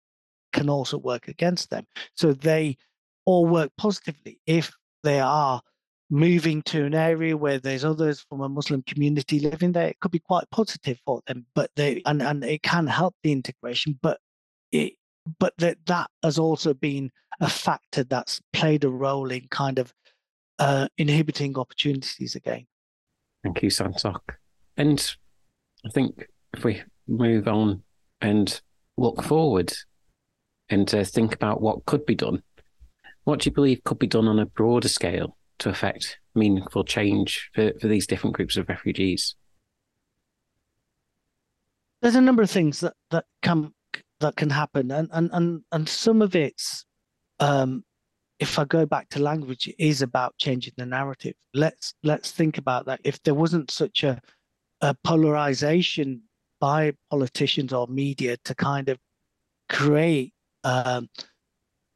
can 0.53 0.69
also 0.69 0.97
work 0.97 1.27
against 1.27 1.69
them. 1.69 1.85
So 2.15 2.31
they 2.31 2.77
all 3.25 3.45
work 3.45 3.71
positively 3.77 4.39
if 4.45 4.71
they 5.03 5.19
are 5.19 5.61
moving 6.09 6.61
to 6.63 6.85
an 6.85 6.93
area 6.93 7.35
where 7.35 7.59
there's 7.59 7.85
others 7.85 8.25
from 8.29 8.41
a 8.41 8.49
Muslim 8.49 8.83
community 8.83 9.39
living 9.39 9.71
there, 9.71 9.87
it 9.87 9.99
could 9.99 10.11
be 10.11 10.19
quite 10.19 10.49
positive 10.51 10.99
for 11.05 11.21
them. 11.27 11.45
But 11.55 11.71
they 11.75 12.01
and, 12.05 12.21
and 12.21 12.43
it 12.43 12.61
can 12.63 12.87
help 12.87 13.15
the 13.23 13.31
integration, 13.31 13.97
but 14.01 14.19
it 14.71 14.93
but 15.39 15.53
that 15.57 15.77
that 15.85 16.09
has 16.23 16.37
also 16.37 16.73
been 16.73 17.11
a 17.39 17.49
factor 17.49 18.03
that's 18.03 18.41
played 18.53 18.83
a 18.83 18.89
role 18.89 19.31
in 19.31 19.47
kind 19.49 19.79
of 19.79 19.93
uh, 20.59 20.87
inhibiting 20.97 21.57
opportunities 21.57 22.35
again. 22.35 22.65
Thank 23.43 23.61
you, 23.63 23.69
Santokh. 23.69 24.21
And 24.77 25.15
I 25.85 25.89
think 25.89 26.27
if 26.53 26.63
we 26.63 26.81
move 27.07 27.47
on 27.47 27.83
and 28.21 28.61
look 28.97 29.23
forward 29.23 29.73
and 30.69 30.91
uh, 30.93 31.03
think 31.03 31.35
about 31.35 31.61
what 31.61 31.85
could 31.85 32.05
be 32.05 32.15
done, 32.15 32.41
what 33.23 33.41
do 33.41 33.49
you 33.49 33.53
believe 33.53 33.83
could 33.83 33.99
be 33.99 34.07
done 34.07 34.27
on 34.27 34.39
a 34.39 34.45
broader 34.45 34.87
scale 34.87 35.37
to 35.59 35.69
affect 35.69 36.19
meaningful 36.33 36.83
change 36.83 37.49
for, 37.53 37.71
for 37.79 37.87
these 37.87 38.07
different 38.07 38.35
groups 38.35 38.57
of 38.57 38.67
refugees? 38.69 39.35
There's 42.01 42.15
a 42.15 42.21
number 42.21 42.43
of 42.43 42.51
things 42.51 42.81
that, 42.81 42.93
that 43.11 43.25
can 43.41 43.73
that 44.19 44.35
can 44.35 44.49
happen, 44.49 44.91
and 44.91 45.09
and 45.11 45.29
and 45.33 45.61
and 45.71 45.89
some 45.89 46.21
of 46.21 46.35
it's 46.35 46.85
um, 47.39 47.83
if 48.39 48.59
I 48.59 48.65
go 48.65 48.85
back 48.85 49.09
to 49.09 49.19
language, 49.19 49.67
it 49.67 49.75
is 49.79 50.01
about 50.01 50.37
changing 50.37 50.73
the 50.77 50.85
narrative. 50.85 51.35
Let's 51.53 51.93
let's 52.03 52.31
think 52.31 52.57
about 52.57 52.85
that. 52.85 52.99
If 53.03 53.21
there 53.23 53.33
wasn't 53.33 53.71
such 53.71 54.03
a, 54.03 54.19
a 54.81 54.93
polarization 55.03 56.23
by 56.59 56.93
politicians 57.09 57.73
or 57.73 57.87
media 57.87 58.37
to 58.45 58.55
kind 58.55 58.89
of 58.89 58.97
create 59.69 60.33
um, 60.63 61.09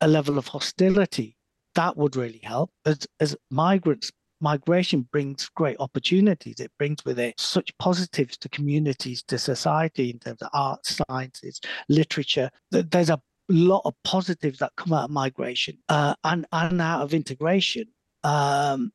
a 0.01 0.07
level 0.07 0.37
of 0.37 0.47
hostility, 0.47 1.35
that 1.79 1.95
would 1.95 2.17
really 2.17 2.41
help. 2.43 2.69
As 2.85 3.07
as 3.21 3.37
migrants, 3.49 4.11
migration 4.41 5.07
brings 5.13 5.47
great 5.55 5.77
opportunities. 5.79 6.59
It 6.59 6.71
brings 6.77 7.05
with 7.05 7.17
it 7.19 7.39
such 7.39 7.77
positives 7.77 8.37
to 8.39 8.49
communities, 8.49 9.23
to 9.29 9.37
society 9.37 10.09
in 10.09 10.19
terms 10.19 10.41
of 10.41 10.49
art, 10.53 10.85
sciences, 10.85 11.61
literature. 11.87 12.49
There's 12.69 13.09
a 13.09 13.21
lot 13.47 13.83
of 13.85 13.93
positives 14.03 14.59
that 14.59 14.73
come 14.75 14.91
out 14.91 15.05
of 15.05 15.11
migration 15.11 15.77
uh, 15.87 16.15
and 16.25 16.45
and 16.51 16.81
out 16.81 17.01
of 17.01 17.13
integration. 17.13 17.85
Um, 18.25 18.91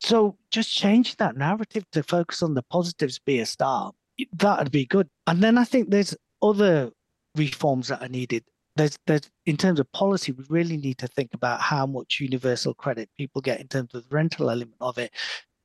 so 0.00 0.36
just 0.50 0.74
change 0.74 1.16
that 1.18 1.36
narrative 1.36 1.84
to 1.92 2.02
focus 2.02 2.42
on 2.42 2.54
the 2.54 2.64
positives, 2.64 3.20
be 3.20 3.38
a 3.38 3.46
star. 3.46 3.92
That'd 4.32 4.72
be 4.72 4.86
good. 4.86 5.08
And 5.28 5.40
then 5.40 5.56
I 5.56 5.64
think 5.64 5.90
there's 5.90 6.16
other 6.42 6.90
reforms 7.36 7.88
that 7.88 8.02
are 8.02 8.08
needed. 8.08 8.42
There's 8.76 8.98
there's 9.06 9.30
in 9.46 9.56
terms 9.56 9.80
of 9.80 9.90
policy, 9.92 10.32
we 10.32 10.44
really 10.48 10.76
need 10.76 10.98
to 10.98 11.08
think 11.08 11.34
about 11.34 11.60
how 11.60 11.86
much 11.86 12.20
universal 12.20 12.74
credit 12.74 13.08
people 13.16 13.40
get 13.40 13.60
in 13.60 13.68
terms 13.68 13.94
of 13.94 14.08
the 14.08 14.14
rental 14.14 14.50
element 14.50 14.76
of 14.80 14.98
it, 14.98 15.12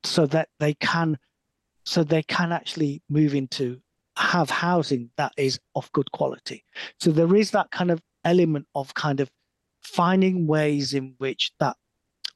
so 0.03 0.25
that 0.27 0.49
they 0.59 0.73
can 0.75 1.17
so 1.85 2.03
they 2.03 2.23
can 2.23 2.51
actually 2.51 3.01
move 3.09 3.35
into 3.35 3.81
have 4.17 4.49
housing 4.49 5.09
that 5.17 5.31
is 5.37 5.59
of 5.75 5.91
good 5.93 6.11
quality. 6.11 6.63
So 6.99 7.11
there 7.11 7.35
is 7.35 7.51
that 7.51 7.71
kind 7.71 7.91
of 7.91 8.01
element 8.23 8.67
of 8.75 8.93
kind 8.93 9.19
of 9.19 9.29
finding 9.81 10.47
ways 10.47 10.93
in 10.93 11.15
which 11.17 11.51
that, 11.59 11.75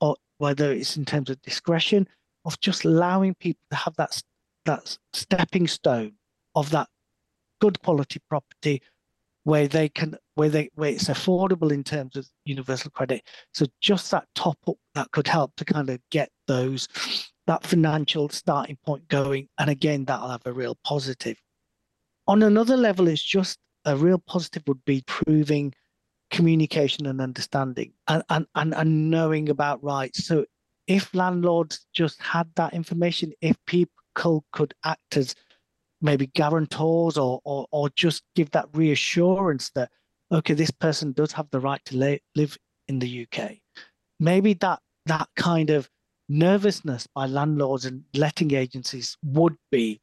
or 0.01 0.15
whether 0.39 0.71
it's 0.71 0.97
in 0.97 1.05
terms 1.05 1.29
of 1.29 1.41
discretion, 1.41 2.07
of 2.43 2.59
just 2.59 2.85
allowing 2.85 3.35
people 3.35 3.61
to 3.71 3.77
have 3.77 3.95
that 3.97 4.21
that 4.65 4.97
stepping 5.13 5.67
stone 5.67 6.13
of 6.55 6.71
that 6.71 6.89
good 7.61 7.81
quality 7.81 8.19
property 8.29 8.81
where 9.45 9.67
they 9.67 9.87
can 9.87 10.17
where 10.33 10.49
they 10.49 10.69
where 10.73 10.89
it's 10.89 11.05
affordable 11.05 11.71
in 11.71 11.83
terms 11.83 12.17
of 12.17 12.27
universal 12.43 12.91
credit. 12.91 13.21
So 13.53 13.65
just 13.79 14.11
that 14.11 14.27
top 14.35 14.57
up 14.67 14.75
that 14.95 15.11
could 15.11 15.27
help 15.27 15.55
to 15.57 15.65
kind 15.65 15.89
of 15.89 15.99
get 16.11 16.29
those 16.47 16.89
that 17.47 17.63
financial 17.63 18.27
starting 18.29 18.77
point 18.85 19.07
going. 19.07 19.47
And 19.57 19.69
again 19.69 20.03
that'll 20.05 20.29
have 20.29 20.45
a 20.45 20.51
real 20.51 20.77
positive. 20.83 21.37
On 22.27 22.41
another 22.41 22.75
level, 22.75 23.07
it's 23.07 23.23
just 23.23 23.59
a 23.85 23.95
real 23.95 24.17
positive 24.17 24.63
would 24.67 24.83
be 24.83 25.03
proving 25.05 25.73
communication 26.31 27.05
and 27.05 27.21
understanding 27.21 27.93
and, 28.07 28.23
and, 28.31 28.47
and, 28.55 28.73
and 28.73 29.11
knowing 29.11 29.49
about 29.49 29.83
rights. 29.83 30.25
So 30.25 30.45
if 30.87 31.13
landlords 31.13 31.85
just 31.93 32.19
had 32.19 32.47
that 32.55 32.73
information, 32.73 33.31
if 33.41 33.55
people 33.67 34.43
could 34.51 34.73
act 34.83 35.17
as 35.17 35.35
maybe 36.05 36.27
guarantors 36.27 37.17
or, 37.17 37.41
or, 37.43 37.65
or 37.71 37.89
just 37.89 38.23
give 38.35 38.51
that 38.51 38.67
reassurance 38.73 39.71
that, 39.71 39.89
okay, 40.31 40.53
this 40.53 40.71
person 40.71 41.11
does 41.11 41.31
have 41.33 41.49
the 41.51 41.59
right 41.59 41.83
to 41.85 41.97
la- 41.97 42.17
live 42.35 42.57
in 42.87 42.99
the 42.99 43.27
UK, 43.27 43.53
maybe 44.19 44.53
that 44.53 44.79
that 45.07 45.27
kind 45.35 45.71
of 45.71 45.89
nervousness 46.29 47.07
by 47.13 47.25
landlords 47.25 47.85
and 47.85 48.03
letting 48.13 48.53
agencies 48.53 49.17
would 49.23 49.55
be 49.71 49.99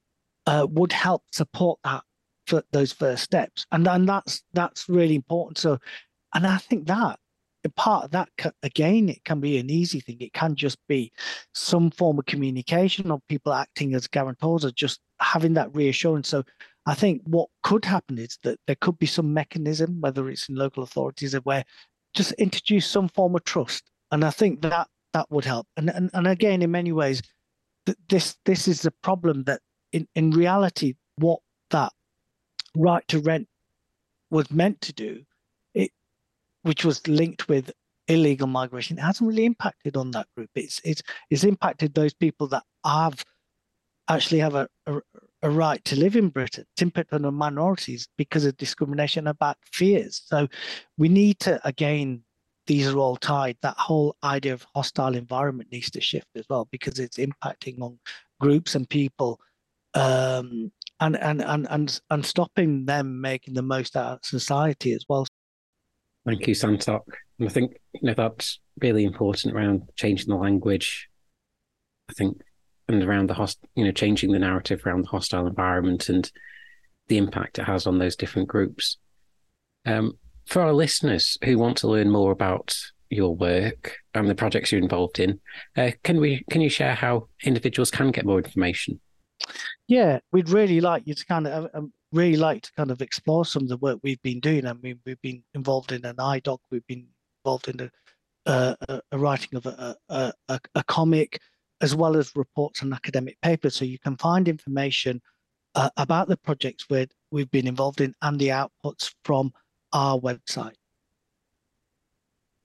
uh, 0.47 0.67
would 0.71 0.93
help 0.93 1.23
support 1.33 1.79
that 1.85 2.03
for 2.49 2.63
those 2.73 2.93
first 2.93 3.23
steps, 3.23 3.65
and 3.71 3.87
and 3.87 4.09
that's 4.09 4.43
that's 4.53 4.89
really 4.89 5.15
important. 5.15 5.59
So, 5.59 5.79
and 6.35 6.47
I 6.47 6.59
think 6.59 6.89
that 6.89 7.21
part 7.71 8.05
of 8.05 8.11
that 8.11 8.29
again, 8.63 9.09
it 9.09 9.25
can 9.25 9.41
be 9.41 9.59
an 9.59 9.71
easy 9.71 10.01
thing. 10.01 10.17
It 10.21 10.33
can 10.33 10.57
just 10.57 10.79
be 10.89 11.13
some 11.55 11.91
form 11.91 12.19
of 12.19 12.27
communication 12.27 13.11
of 13.11 13.21
people 13.29 13.53
acting 13.53 13.95
as 13.95 14.09
guarantors 14.09 14.65
or 14.65 14.73
just 14.73 15.01
having 15.23 15.55
that 15.55 15.75
reassurance. 15.75 16.29
So, 16.29 16.45
I 16.87 16.95
think 16.95 17.23
what 17.25 17.49
could 17.63 17.85
happen 17.85 18.19
is 18.19 18.39
that 18.43 18.59
there 18.67 18.77
could 18.81 18.99
be 18.99 19.07
some 19.07 19.33
mechanism, 19.33 20.01
whether 20.01 20.29
it's 20.29 20.49
in 20.49 20.57
local 20.57 20.83
authorities, 20.83 21.35
where 21.45 21.65
just 22.15 22.33
introduce 22.33 22.87
some 22.87 23.09
form 23.09 23.37
of 23.37 23.45
trust, 23.45 23.91
and 24.11 24.25
I 24.25 24.31
think 24.31 24.63
that 24.63 24.89
that 25.13 25.31
would 25.31 25.45
help. 25.45 25.67
And 25.77 25.91
and, 25.91 26.11
and 26.13 26.27
again, 26.27 26.63
in 26.63 26.71
many 26.71 26.93
ways, 26.93 27.23
this 28.09 28.37
this 28.45 28.69
is 28.69 28.83
the 28.83 28.91
problem 29.03 29.45
that 29.45 29.61
in 29.93 30.09
in 30.15 30.31
reality, 30.31 30.95
what 31.17 31.41
that 31.71 31.93
right 32.77 33.07
to 33.09 33.21
rent 33.21 33.49
was 34.31 34.51
meant 34.51 34.81
to 34.83 34.93
do, 34.93 35.23
it 35.75 35.91
which 36.63 36.85
was 36.85 37.07
linked 37.07 37.49
with 37.49 37.71
illegal 38.09 38.47
migration, 38.47 38.99
it 38.99 39.03
hasn't 39.03 39.29
really 39.29 39.45
impacted 39.45 39.97
on 39.97 40.11
that 40.13 40.27
group. 40.37 40.51
It's 40.55 40.81
it's 40.85 41.03
it's 41.31 41.45
impacted 41.45 41.95
those 41.95 42.15
people 42.15 42.47
that 42.49 42.65
have 42.85 43.25
actually 44.09 44.41
have 44.41 44.55
a, 44.55 44.69
a, 44.87 45.01
a 45.43 45.51
right 45.51 45.85
to 45.85 45.97
live 45.97 46.17
in 46.17 46.29
Britain. 46.29 46.65
It's 46.75 46.83
impacted 46.83 47.25
on 47.25 47.35
minorities 47.35 48.09
because 48.17 48.45
of 48.45 48.57
discrimination 48.57 49.27
about 49.27 49.57
fears. 49.73 50.23
So 50.25 50.49
we 50.99 51.09
need 51.09 51.39
to 51.41 51.61
again 51.67 52.23
these 52.67 52.87
are 52.89 52.97
all 52.97 53.17
tied. 53.17 53.57
That 53.63 53.77
whole 53.77 54.17
idea 54.23 54.53
of 54.53 54.65
hostile 54.75 55.17
environment 55.17 55.71
needs 55.73 55.91
to 55.91 56.01
shift 56.01 56.29
as 56.37 56.45
well 56.49 56.69
because 56.71 56.99
it's 57.01 57.19
impacting 57.19 57.81
on 57.81 57.99
groups 58.41 58.75
and 58.77 58.89
people 58.89 59.41
um, 59.95 60.71
and 61.01 61.17
and 61.17 61.43
and 61.43 61.67
and 61.71 62.01
and 62.11 62.25
stopping 62.25 62.85
them 62.85 63.21
making 63.21 63.55
the 63.55 63.63
most 63.63 63.97
out 63.97 64.13
of 64.13 64.25
society 64.25 64.93
as 64.93 65.05
well. 65.09 65.27
Thank 66.25 66.47
you, 66.47 66.55
Santokh. 66.55 67.01
And 67.39 67.49
I 67.49 67.53
think 67.53 67.73
you 67.95 68.01
know 68.03 68.15
that's 68.15 68.61
really 68.81 69.05
important 69.05 69.55
around 69.55 69.83
changing 69.97 70.29
the 70.29 70.37
language. 70.37 71.09
I 72.09 72.13
think 72.13 72.41
and 72.89 73.03
around 73.03 73.29
the 73.29 73.35
host, 73.35 73.59
you 73.75 73.85
know, 73.85 73.93
changing 73.93 74.33
the 74.33 74.39
narrative 74.39 74.83
around 74.85 75.05
the 75.05 75.09
hostile 75.09 75.47
environment 75.47 76.09
and 76.09 76.31
the 77.09 77.19
impact 77.19 77.59
it 77.59 77.65
has 77.65 77.87
on 77.87 77.99
those 77.99 78.17
different 78.17 78.49
groups. 78.49 78.99
Um, 79.87 80.19
for 80.47 80.63
our 80.63 80.73
listeners 80.73 81.39
who 81.45 81.59
want 81.59 81.79
to 81.79 81.89
learn 81.89 82.11
more 82.11 82.33
about 82.33 82.77
your 83.11 83.35
work 83.35 83.97
and 84.15 84.29
the 84.29 84.35
projects 84.35 84.73
you're 84.73 84.81
involved 84.81 85.21
in, 85.21 85.41
uh, 85.77 85.91
can 86.03 86.21
we 86.21 86.45
can 86.51 86.61
you 86.61 86.69
share 86.69 86.95
how 86.95 87.29
individuals 87.45 87.91
can 87.91 88.11
get 88.11 88.25
more 88.25 88.39
information? 88.39 89.01
yeah, 89.89 90.21
we'd 90.33 90.49
really 90.49 90.81
like 90.81 91.03
you 91.07 91.15
to 91.15 91.27
kind 91.27 91.47
of 91.47 91.69
um, 91.75 91.93
really 92.13 92.37
like 92.37 92.63
to 92.63 92.73
kind 92.73 92.91
of 92.91 93.03
explore 93.03 93.45
some 93.45 93.63
of 93.63 93.69
the 93.69 93.77
work 93.77 93.99
we've 94.03 94.23
been 94.23 94.41
doing. 94.41 94.67
I 94.67 94.75
mean, 94.75 95.01
we've 95.05 95.21
been 95.23 95.43
involved 95.55 95.93
in 95.93 96.05
an 96.05 96.17
iDoc, 96.17 96.59
we've 96.71 96.87
been 96.87 97.07
involved 97.45 97.69
in 97.69 97.81
a, 97.81 97.91
uh, 98.47 98.75
a, 98.89 99.01
a 99.13 99.19
writing 99.19 99.57
of 99.57 99.67
a, 99.67 99.97
a, 100.09 100.33
a, 100.75 100.85
comic, 100.85 101.41
as 101.83 101.95
well 101.95 102.17
as 102.17 102.35
reports 102.37 102.81
and 102.81 102.95
academic 102.95 103.39
papers. 103.43 103.77
So 103.77 103.85
you 103.85 103.99
can 103.99 104.17
find 104.17 104.49
information 104.49 105.21
uh, 105.75 105.91
about 105.97 106.29
the 106.29 106.37
projects 106.37 106.89
where 106.89 107.07
we've 107.31 107.51
been 107.51 107.67
involved 107.67 108.01
in 108.01 108.15
and 108.23 108.39
the 108.39 108.49
outputs 108.49 109.13
from 109.25 109.53
our 109.93 110.19
website. 110.19 110.75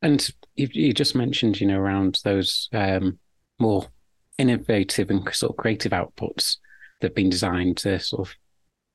And 0.02 0.30
you, 0.56 0.70
you 0.72 0.94
just 0.94 1.16
mentioned, 1.16 1.60
you 1.60 1.68
know, 1.68 1.80
around 1.80 2.20
those 2.24 2.70
um, 2.72 3.18
more 3.60 3.88
innovative 4.38 5.10
and 5.10 5.28
sort 5.34 5.52
of 5.52 5.58
creative 5.58 5.92
outputs 5.92 6.58
that 7.02 7.08
have 7.08 7.16
been 7.16 7.30
designed 7.30 7.78
to 7.78 8.00
sort 8.00 8.28
of 8.28 8.36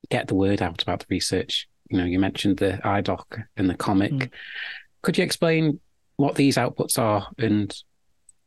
get 0.09 0.29
the 0.29 0.35
word 0.35 0.63
out 0.63 0.83
about 0.83 1.01
the 1.01 1.07
research. 1.11 1.69
You 1.91 1.99
know, 1.99 2.05
you 2.05 2.21
mentioned 2.21 2.59
the 2.59 2.81
iDoc 2.85 3.25
and 3.57 3.69
the 3.69 3.75
comic. 3.75 4.13
Mm. 4.13 4.31
Could 5.03 5.19
you 5.19 5.25
explain 5.25 5.81
what 6.17 6.37
these 6.37 6.57
outputs 6.57 6.99
are 6.99 7.27
and 7.39 7.75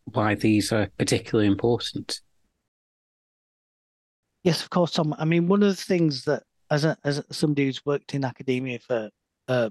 why 0.05 0.35
these 0.35 0.71
are 0.71 0.89
particularly 0.97 1.47
important? 1.47 2.21
Yes, 4.43 4.61
of 4.61 4.69
course, 4.69 4.91
Tom. 4.91 5.15
I 5.17 5.25
mean, 5.25 5.47
one 5.47 5.63
of 5.63 5.69
the 5.69 5.83
things 5.83 6.23
that, 6.25 6.43
as 6.69 6.85
a, 6.85 6.97
as 7.03 7.23
somebody 7.31 7.65
who's 7.65 7.85
worked 7.85 8.13
in 8.13 8.23
academia 8.23 8.79
for 8.79 9.09
uh, 9.47 9.69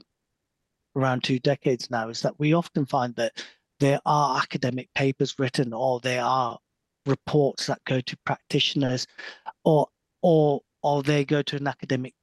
around 0.97 1.23
two 1.23 1.39
decades 1.39 1.91
now, 1.91 2.09
is 2.09 2.21
that 2.23 2.39
we 2.39 2.55
often 2.55 2.85
find 2.85 3.15
that 3.17 3.45
there 3.81 4.01
are 4.05 4.39
academic 4.39 4.89
papers 4.95 5.39
written 5.39 5.73
or 5.73 6.01
there 6.01 6.23
are 6.23 6.59
reports 7.07 7.67
that 7.67 7.85
go 7.85 8.01
to 8.01 8.17
practitioners 8.25 9.07
or 9.65 9.87
or 10.23 10.61
or 10.83 11.03
they 11.03 11.25
go 11.25 11.43
to 11.43 11.57
an 11.57 11.67
academic 11.67 12.15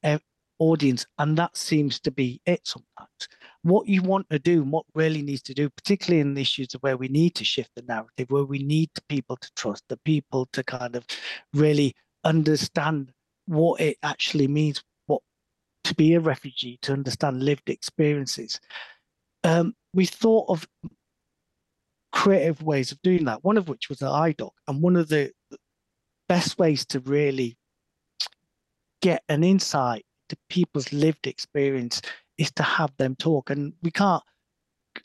audience 0.60 1.06
and 1.20 1.38
that 1.38 1.56
seems 1.56 2.00
to 2.00 2.12
be 2.12 2.42
it 2.46 2.62
sometimes 2.64 3.28
what 3.64 3.88
you 3.88 4.02
want 4.02 4.28
to 4.30 4.40
do 4.40 4.62
and 4.62 4.72
what 4.72 4.86
really 4.96 5.22
needs 5.22 5.42
to 5.42 5.54
do 5.54 5.70
particularly 5.70 6.20
in 6.20 6.34
the 6.34 6.42
issues 6.42 6.74
of 6.74 6.82
where 6.82 6.98
we 6.98 7.08
need 7.08 7.36
to 7.36 7.46
shift 7.46 7.70
the 7.76 7.84
narrative 7.84 8.30
where 8.30 8.44
we 8.44 8.64
need 8.64 8.90
people 9.08 9.36
to 9.38 9.52
trust 9.56 9.84
the 9.90 9.98
people 9.98 10.48
to 10.52 10.64
kind 10.64 10.96
of 10.96 11.06
really 11.54 11.94
understand 12.24 13.12
what 13.46 13.80
it 13.80 13.98
actually 14.04 14.48
means 14.48 14.84
what 15.06 15.22
to 15.84 15.94
be 15.96 16.14
a 16.14 16.20
refugee 16.20 16.80
to 16.82 16.94
understand 16.94 17.44
lived 17.44 17.70
experiences 17.70 18.60
um, 19.44 19.74
we 19.94 20.06
thought 20.06 20.46
of 20.50 20.68
creative 22.12 22.62
ways 22.62 22.92
of 22.92 23.02
doing 23.02 23.26
that, 23.26 23.44
one 23.44 23.58
of 23.58 23.68
which 23.68 23.90
was 23.90 24.00
the 24.00 24.06
iDoc. 24.06 24.52
And 24.68 24.82
one 24.82 24.96
of 24.96 25.10
the 25.10 25.32
best 26.28 26.60
ways 26.60 26.86
to 26.88 27.00
really 27.00 27.58
get 29.02 29.24
an 29.30 29.44
insight 29.44 30.06
to 30.30 30.38
people's 30.50 30.94
lived 30.94 31.28
experience 31.28 32.02
is 32.42 32.52
to 32.54 32.64
have 32.64 32.92
them 32.98 33.16
talk. 33.16 33.52
And 33.52 33.74
we 33.84 33.92
can't 33.92 34.24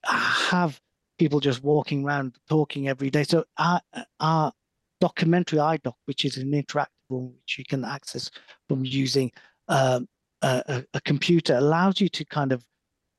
have 0.04 0.80
people 1.18 1.38
just 1.38 1.62
walking 1.62 2.04
around 2.04 2.36
talking 2.48 2.88
every 2.88 3.10
day. 3.10 3.24
So 3.24 3.44
our, 3.58 3.80
our 4.20 4.52
documentary 5.00 5.58
iDoc, 5.58 5.92
which 6.06 6.24
is 6.24 6.38
an 6.38 6.50
interactive 6.52 6.86
one 7.08 7.32
which 7.40 7.58
you 7.58 7.64
can 7.64 7.84
access 7.84 8.30
from 8.68 8.84
using 8.84 9.30
um, 9.68 10.08
a, 10.42 10.84
a, 10.94 11.00
computer, 11.02 11.56
allows 11.56 12.00
you 12.00 12.08
to 12.08 12.24
kind 12.24 12.52
of 12.52 12.64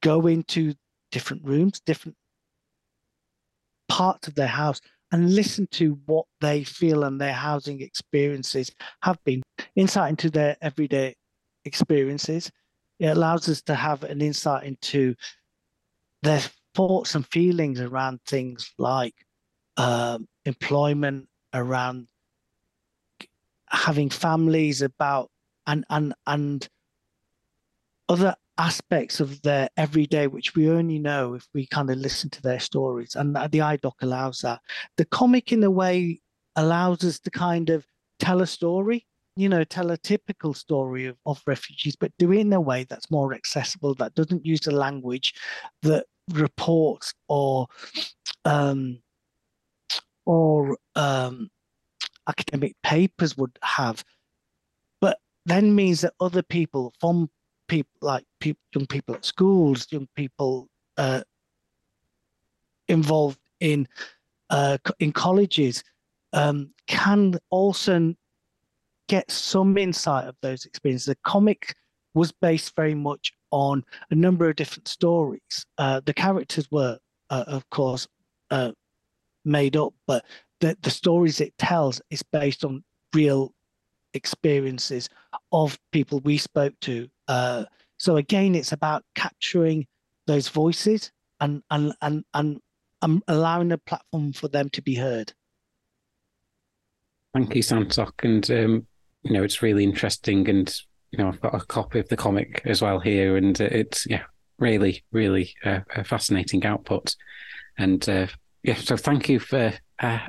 go 0.01 0.27
into 0.27 0.73
different 1.11 1.43
rooms, 1.45 1.79
different 1.85 2.17
parts 3.87 4.27
of 4.27 4.35
their 4.35 4.47
house, 4.47 4.81
and 5.11 5.33
listen 5.33 5.67
to 5.71 5.99
what 6.05 6.25
they 6.41 6.63
feel 6.63 7.03
and 7.03 7.21
their 7.21 7.33
housing 7.33 7.81
experiences 7.81 8.71
have 9.03 9.17
been, 9.23 9.41
insight 9.75 10.09
into 10.09 10.29
their 10.29 10.57
everyday 10.61 11.15
experiences. 11.65 12.51
It 12.99 13.07
allows 13.07 13.47
us 13.49 13.61
to 13.63 13.75
have 13.75 14.03
an 14.03 14.21
insight 14.21 14.63
into 14.63 15.15
their 16.23 16.41
thoughts 16.73 17.15
and 17.15 17.25
feelings 17.27 17.79
around 17.79 18.19
things 18.25 18.71
like 18.77 19.15
um, 19.77 20.27
employment, 20.45 21.27
around 21.53 22.07
having 23.69 24.09
families, 24.09 24.81
about 24.81 25.29
and 25.67 25.85
and 25.89 26.13
and 26.25 26.67
other 28.09 28.35
aspects 28.57 29.19
of 29.19 29.41
their 29.43 29.69
everyday, 29.77 30.27
which 30.27 30.55
we 30.55 30.69
only 30.69 30.97
know 30.97 31.35
if 31.35 31.47
we 31.53 31.67
kind 31.67 31.89
of 31.89 31.97
listen 31.97 32.29
to 32.31 32.41
their 32.41 32.59
stories. 32.59 33.15
And 33.15 33.35
the 33.35 33.59
iDoc 33.59 33.93
allows 34.01 34.39
that. 34.39 34.61
The 34.97 35.05
comic, 35.05 35.51
in 35.51 35.63
a 35.63 35.71
way, 35.71 36.21
allows 36.55 37.03
us 37.03 37.19
to 37.19 37.29
kind 37.29 37.69
of 37.69 37.85
tell 38.19 38.41
a 38.41 38.47
story, 38.47 39.05
you 39.37 39.49
know, 39.49 39.63
tell 39.63 39.91
a 39.91 39.97
typical 39.97 40.53
story 40.53 41.05
of, 41.05 41.17
of 41.25 41.41
refugees, 41.45 41.95
but 41.95 42.11
do 42.17 42.31
it 42.31 42.39
in 42.39 42.53
a 42.53 42.61
way 42.61 42.83
that's 42.83 43.11
more 43.11 43.33
accessible, 43.33 43.93
that 43.95 44.15
doesn't 44.15 44.45
use 44.45 44.61
the 44.61 44.71
language 44.71 45.33
that 45.83 46.05
reports 46.29 47.13
or 47.27 47.67
um, 48.45 48.99
or 50.25 50.77
um, 50.95 51.49
academic 52.27 52.75
papers 52.83 53.37
would 53.37 53.57
have, 53.61 54.03
but 54.99 55.19
then 55.45 55.73
means 55.73 56.01
that 56.01 56.13
other 56.19 56.41
people 56.41 56.93
from 56.99 57.29
people 57.67 57.91
like 58.01 58.25
young 58.43 58.87
people 58.87 59.15
at 59.15 59.25
schools, 59.25 59.87
young 59.91 60.07
people 60.15 60.67
uh, 60.97 61.21
involved 62.87 63.39
in 63.59 63.87
uh, 64.49 64.77
in 64.99 65.11
colleges 65.11 65.83
um, 66.33 66.71
can 66.87 67.37
also 67.49 68.13
get 69.07 69.29
some 69.31 69.77
insight 69.77 70.27
of 70.27 70.35
those 70.41 70.65
experiences. 70.65 71.07
The 71.07 71.17
comic 71.23 71.73
was 72.13 72.31
based 72.31 72.75
very 72.75 72.95
much 72.95 73.31
on 73.51 73.83
a 74.09 74.15
number 74.15 74.49
of 74.49 74.55
different 74.55 74.87
stories. 74.87 75.65
Uh, 75.77 76.01
the 76.05 76.13
characters 76.13 76.67
were, 76.71 76.97
uh, 77.29 77.43
of 77.47 77.69
course, 77.69 78.07
uh, 78.51 78.71
made 79.45 79.77
up, 79.77 79.93
but 80.07 80.25
the, 80.59 80.77
the 80.81 80.89
stories 80.89 81.39
it 81.39 81.57
tells 81.57 82.01
is 82.09 82.23
based 82.23 82.65
on 82.65 82.83
real 83.13 83.53
experiences 84.13 85.09
of 85.51 85.77
people 85.91 86.19
we 86.21 86.37
spoke 86.37 86.73
to. 86.81 87.07
Uh, 87.27 87.65
so 87.97 88.17
again, 88.17 88.55
it's 88.55 88.71
about 88.71 89.03
capturing 89.15 89.85
those 90.25 90.49
voices 90.49 91.11
and 91.39 91.61
and 91.69 91.93
and 92.01 92.23
and 92.33 92.59
um, 93.01 93.23
allowing 93.27 93.71
a 93.71 93.77
platform 93.77 94.33
for 94.33 94.47
them 94.47 94.69
to 94.69 94.81
be 94.81 94.95
heard. 94.95 95.33
Thank 97.33 97.55
you, 97.55 97.61
Santokh, 97.61 98.23
and 98.23 98.49
um, 98.51 98.87
you 99.27 99.33
know 99.33 99.43
it's 99.43 99.61
really 99.61 99.83
interesting, 99.83 100.49
and 100.49 100.73
you 101.11 101.19
know 101.19 101.27
I've 101.27 101.41
got 101.41 101.53
a 101.53 101.59
copy 101.59 101.99
of 101.99 102.07
the 102.07 102.17
comic 102.17 102.61
as 102.65 102.81
well 102.81 102.99
here, 102.99 103.35
and 103.35 103.59
it's 103.59 104.07
yeah, 104.09 104.23
really, 104.57 105.03
really 105.11 105.53
uh, 105.65 105.81
a 105.95 106.03
fascinating 106.03 106.65
output, 106.65 107.15
and 107.77 108.07
uh, 108.07 108.27
yeah, 108.63 108.75
so 108.75 108.95
thank 108.95 109.27
you 109.27 109.39
for 109.39 109.73
uh, 109.99 110.19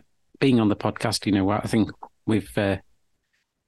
being 0.41 0.59
on 0.59 0.69
the 0.69 0.77
podcast. 0.77 1.27
You 1.27 1.33
know, 1.33 1.49
I 1.51 1.67
think 1.67 1.91
we've 2.27 2.51
uh, 2.59 2.79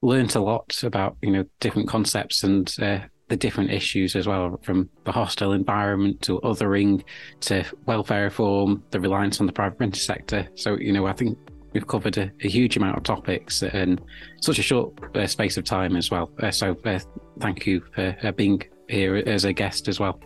learned 0.02 0.34
a 0.34 0.40
lot 0.40 0.82
about 0.82 1.16
you 1.22 1.30
know 1.30 1.44
different 1.60 1.88
concepts 1.88 2.42
and 2.42 2.74
uh, 2.82 3.00
the 3.28 3.36
different 3.36 3.70
issues 3.70 4.16
as 4.16 4.26
well, 4.26 4.58
from 4.62 4.90
the 5.04 5.12
hostile 5.12 5.52
environment 5.52 6.22
to 6.22 6.40
othering 6.40 7.04
to 7.42 7.64
welfare 7.86 8.24
reform, 8.24 8.82
the 8.90 8.98
reliance 8.98 9.38
on 9.38 9.46
the 9.46 9.52
private 9.52 9.94
sector. 9.94 10.48
So 10.56 10.76
you 10.76 10.92
know, 10.92 11.06
I 11.06 11.12
think 11.12 11.38
we've 11.72 11.86
covered 11.86 12.18
a, 12.18 12.30
a 12.42 12.48
huge 12.48 12.76
amount 12.76 12.96
of 12.96 13.02
topics 13.02 13.62
in 13.62 14.00
such 14.40 14.58
a 14.58 14.62
short 14.62 14.92
uh, 15.16 15.26
space 15.26 15.56
of 15.56 15.64
time 15.64 15.96
as 15.96 16.10
well. 16.10 16.30
Uh, 16.42 16.50
so 16.50 16.76
uh, 16.84 16.98
thank 17.40 17.66
you 17.66 17.82
for 17.94 18.16
uh, 18.22 18.32
being 18.32 18.62
here 18.88 19.16
as 19.16 19.44
a 19.44 19.52
guest 19.52 19.88
as 19.88 20.00
well. 20.00 20.20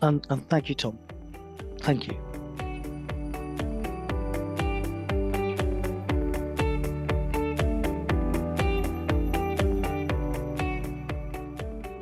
And, 0.00 0.26
and 0.30 0.48
thank 0.48 0.68
you, 0.68 0.74
Tom. 0.74 0.98
Thank 1.80 2.08
you. 2.08 2.18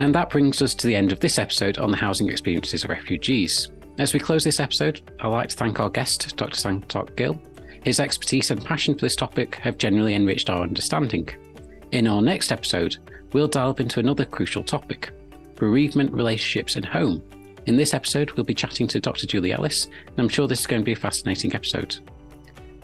And 0.00 0.14
that 0.14 0.30
brings 0.30 0.62
us 0.62 0.74
to 0.76 0.86
the 0.86 0.96
end 0.96 1.12
of 1.12 1.20
this 1.20 1.38
episode 1.38 1.76
on 1.76 1.90
the 1.90 1.96
housing 1.96 2.30
experiences 2.30 2.84
of 2.84 2.90
refugees. 2.90 3.68
As 3.98 4.14
we 4.14 4.18
close 4.18 4.42
this 4.42 4.58
episode, 4.58 5.02
I'd 5.20 5.28
like 5.28 5.50
to 5.50 5.56
thank 5.56 5.78
our 5.78 5.90
guest, 5.90 6.36
Dr. 6.36 6.56
Santokh 6.56 7.14
Gill. 7.16 7.40
His 7.82 8.00
expertise 8.00 8.50
and 8.50 8.64
passion 8.64 8.94
for 8.94 9.00
this 9.00 9.16
topic 9.16 9.54
have 9.56 9.78
generally 9.78 10.14
enriched 10.14 10.50
our 10.50 10.62
understanding. 10.62 11.28
In 11.92 12.06
our 12.06 12.20
next 12.20 12.52
episode, 12.52 12.98
we'll 13.32 13.48
delve 13.48 13.80
into 13.80 14.00
another 14.00 14.24
crucial 14.24 14.62
topic 14.62 15.12
bereavement, 15.56 16.10
relationships, 16.12 16.76
and 16.76 16.86
home. 16.86 17.22
In 17.66 17.76
this 17.76 17.92
episode, 17.92 18.30
we'll 18.32 18.44
be 18.44 18.54
chatting 18.54 18.88
to 18.88 18.98
Dr. 18.98 19.26
Julie 19.26 19.52
Ellis, 19.52 19.88
and 20.06 20.18
I'm 20.18 20.28
sure 20.28 20.48
this 20.48 20.60
is 20.60 20.66
going 20.66 20.80
to 20.80 20.86
be 20.86 20.94
a 20.94 20.96
fascinating 20.96 21.54
episode. 21.54 21.98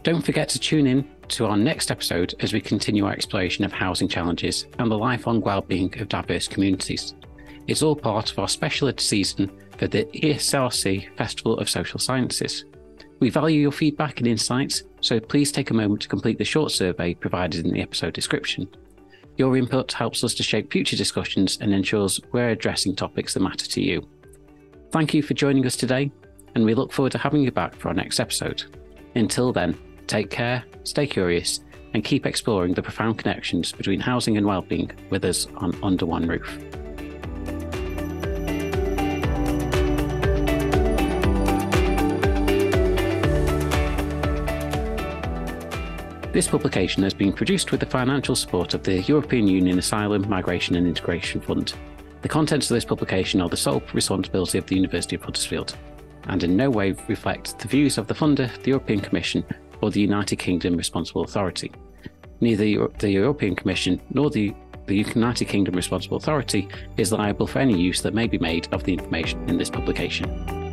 Don't 0.02 0.24
forget 0.24 0.50
to 0.50 0.58
tune 0.58 0.86
in 0.86 1.08
to 1.28 1.46
our 1.46 1.56
next 1.56 1.90
episode 1.90 2.34
as 2.40 2.52
we 2.52 2.60
continue 2.60 3.06
our 3.06 3.12
exploration 3.12 3.64
of 3.64 3.72
housing 3.72 4.08
challenges 4.08 4.66
and 4.78 4.90
the 4.90 4.98
lifelong 4.98 5.40
well-being 5.40 5.98
of 6.00 6.10
diverse 6.10 6.46
communities. 6.46 7.14
It's 7.66 7.82
all 7.82 7.96
part 7.96 8.30
of 8.30 8.38
our 8.38 8.46
special 8.46 8.92
season 8.98 9.50
for 9.78 9.88
the 9.88 10.04
ESRC 10.04 11.16
Festival 11.16 11.58
of 11.58 11.70
Social 11.70 11.98
Sciences. 11.98 12.66
We 13.20 13.30
value 13.30 13.60
your 13.60 13.72
feedback 13.72 14.18
and 14.18 14.26
insights, 14.26 14.82
so 15.00 15.18
please 15.20 15.50
take 15.50 15.70
a 15.70 15.74
moment 15.74 16.02
to 16.02 16.08
complete 16.08 16.38
the 16.38 16.44
short 16.44 16.70
survey 16.70 17.14
provided 17.14 17.64
in 17.64 17.72
the 17.72 17.80
episode 17.80 18.12
description. 18.12 18.68
Your 19.36 19.56
input 19.56 19.92
helps 19.92 20.22
us 20.24 20.34
to 20.34 20.42
shape 20.42 20.72
future 20.72 20.96
discussions 20.96 21.58
and 21.60 21.72
ensures 21.72 22.20
we're 22.32 22.50
addressing 22.50 22.96
topics 22.96 23.34
that 23.34 23.40
matter 23.40 23.66
to 23.66 23.82
you. 23.82 24.06
Thank 24.92 25.14
you 25.14 25.22
for 25.22 25.34
joining 25.34 25.66
us 25.66 25.76
today, 25.76 26.10
and 26.54 26.64
we 26.64 26.74
look 26.74 26.92
forward 26.92 27.12
to 27.12 27.18
having 27.18 27.42
you 27.42 27.50
back 27.50 27.74
for 27.74 27.88
our 27.88 27.94
next 27.94 28.20
episode. 28.20 28.64
Until 29.14 29.52
then, 29.52 29.78
Take 30.06 30.30
care, 30.30 30.64
stay 30.84 31.06
curious, 31.06 31.60
and 31.92 32.04
keep 32.04 32.26
exploring 32.26 32.74
the 32.74 32.82
profound 32.82 33.18
connections 33.18 33.72
between 33.72 34.00
housing 34.00 34.36
and 34.36 34.46
well-being 34.46 34.90
with 35.10 35.24
us 35.24 35.46
on 35.56 35.76
Under 35.82 36.06
One 36.06 36.26
Roof. 36.26 36.85
This 46.36 46.48
publication 46.48 47.02
has 47.02 47.14
been 47.14 47.32
produced 47.32 47.70
with 47.70 47.80
the 47.80 47.86
financial 47.86 48.36
support 48.36 48.74
of 48.74 48.82
the 48.82 49.00
European 49.04 49.48
Union 49.48 49.78
Asylum, 49.78 50.28
Migration 50.28 50.76
and 50.76 50.86
Integration 50.86 51.40
Fund. 51.40 51.72
The 52.20 52.28
contents 52.28 52.70
of 52.70 52.74
this 52.74 52.84
publication 52.84 53.40
are 53.40 53.48
the 53.48 53.56
sole 53.56 53.82
responsibility 53.94 54.58
of 54.58 54.66
the 54.66 54.74
University 54.74 55.16
of 55.16 55.22
Huddersfield 55.22 55.78
and 56.24 56.44
in 56.44 56.54
no 56.54 56.68
way 56.68 56.94
reflect 57.08 57.58
the 57.58 57.68
views 57.68 57.96
of 57.96 58.06
the 58.06 58.12
funder, 58.12 58.54
the 58.64 58.72
European 58.72 59.00
Commission, 59.00 59.46
or 59.80 59.90
the 59.90 60.02
United 60.02 60.36
Kingdom 60.36 60.76
Responsible 60.76 61.24
Authority. 61.24 61.72
Neither 62.42 62.86
the 62.98 63.10
European 63.10 63.56
Commission 63.56 63.98
nor 64.10 64.28
the, 64.28 64.54
the 64.84 64.96
United 64.96 65.46
Kingdom 65.46 65.74
Responsible 65.74 66.18
Authority 66.18 66.68
is 66.98 67.12
liable 67.12 67.46
for 67.46 67.60
any 67.60 67.80
use 67.80 68.02
that 68.02 68.12
may 68.12 68.26
be 68.26 68.36
made 68.36 68.68
of 68.72 68.84
the 68.84 68.92
information 68.92 69.48
in 69.48 69.56
this 69.56 69.70
publication. 69.70 70.65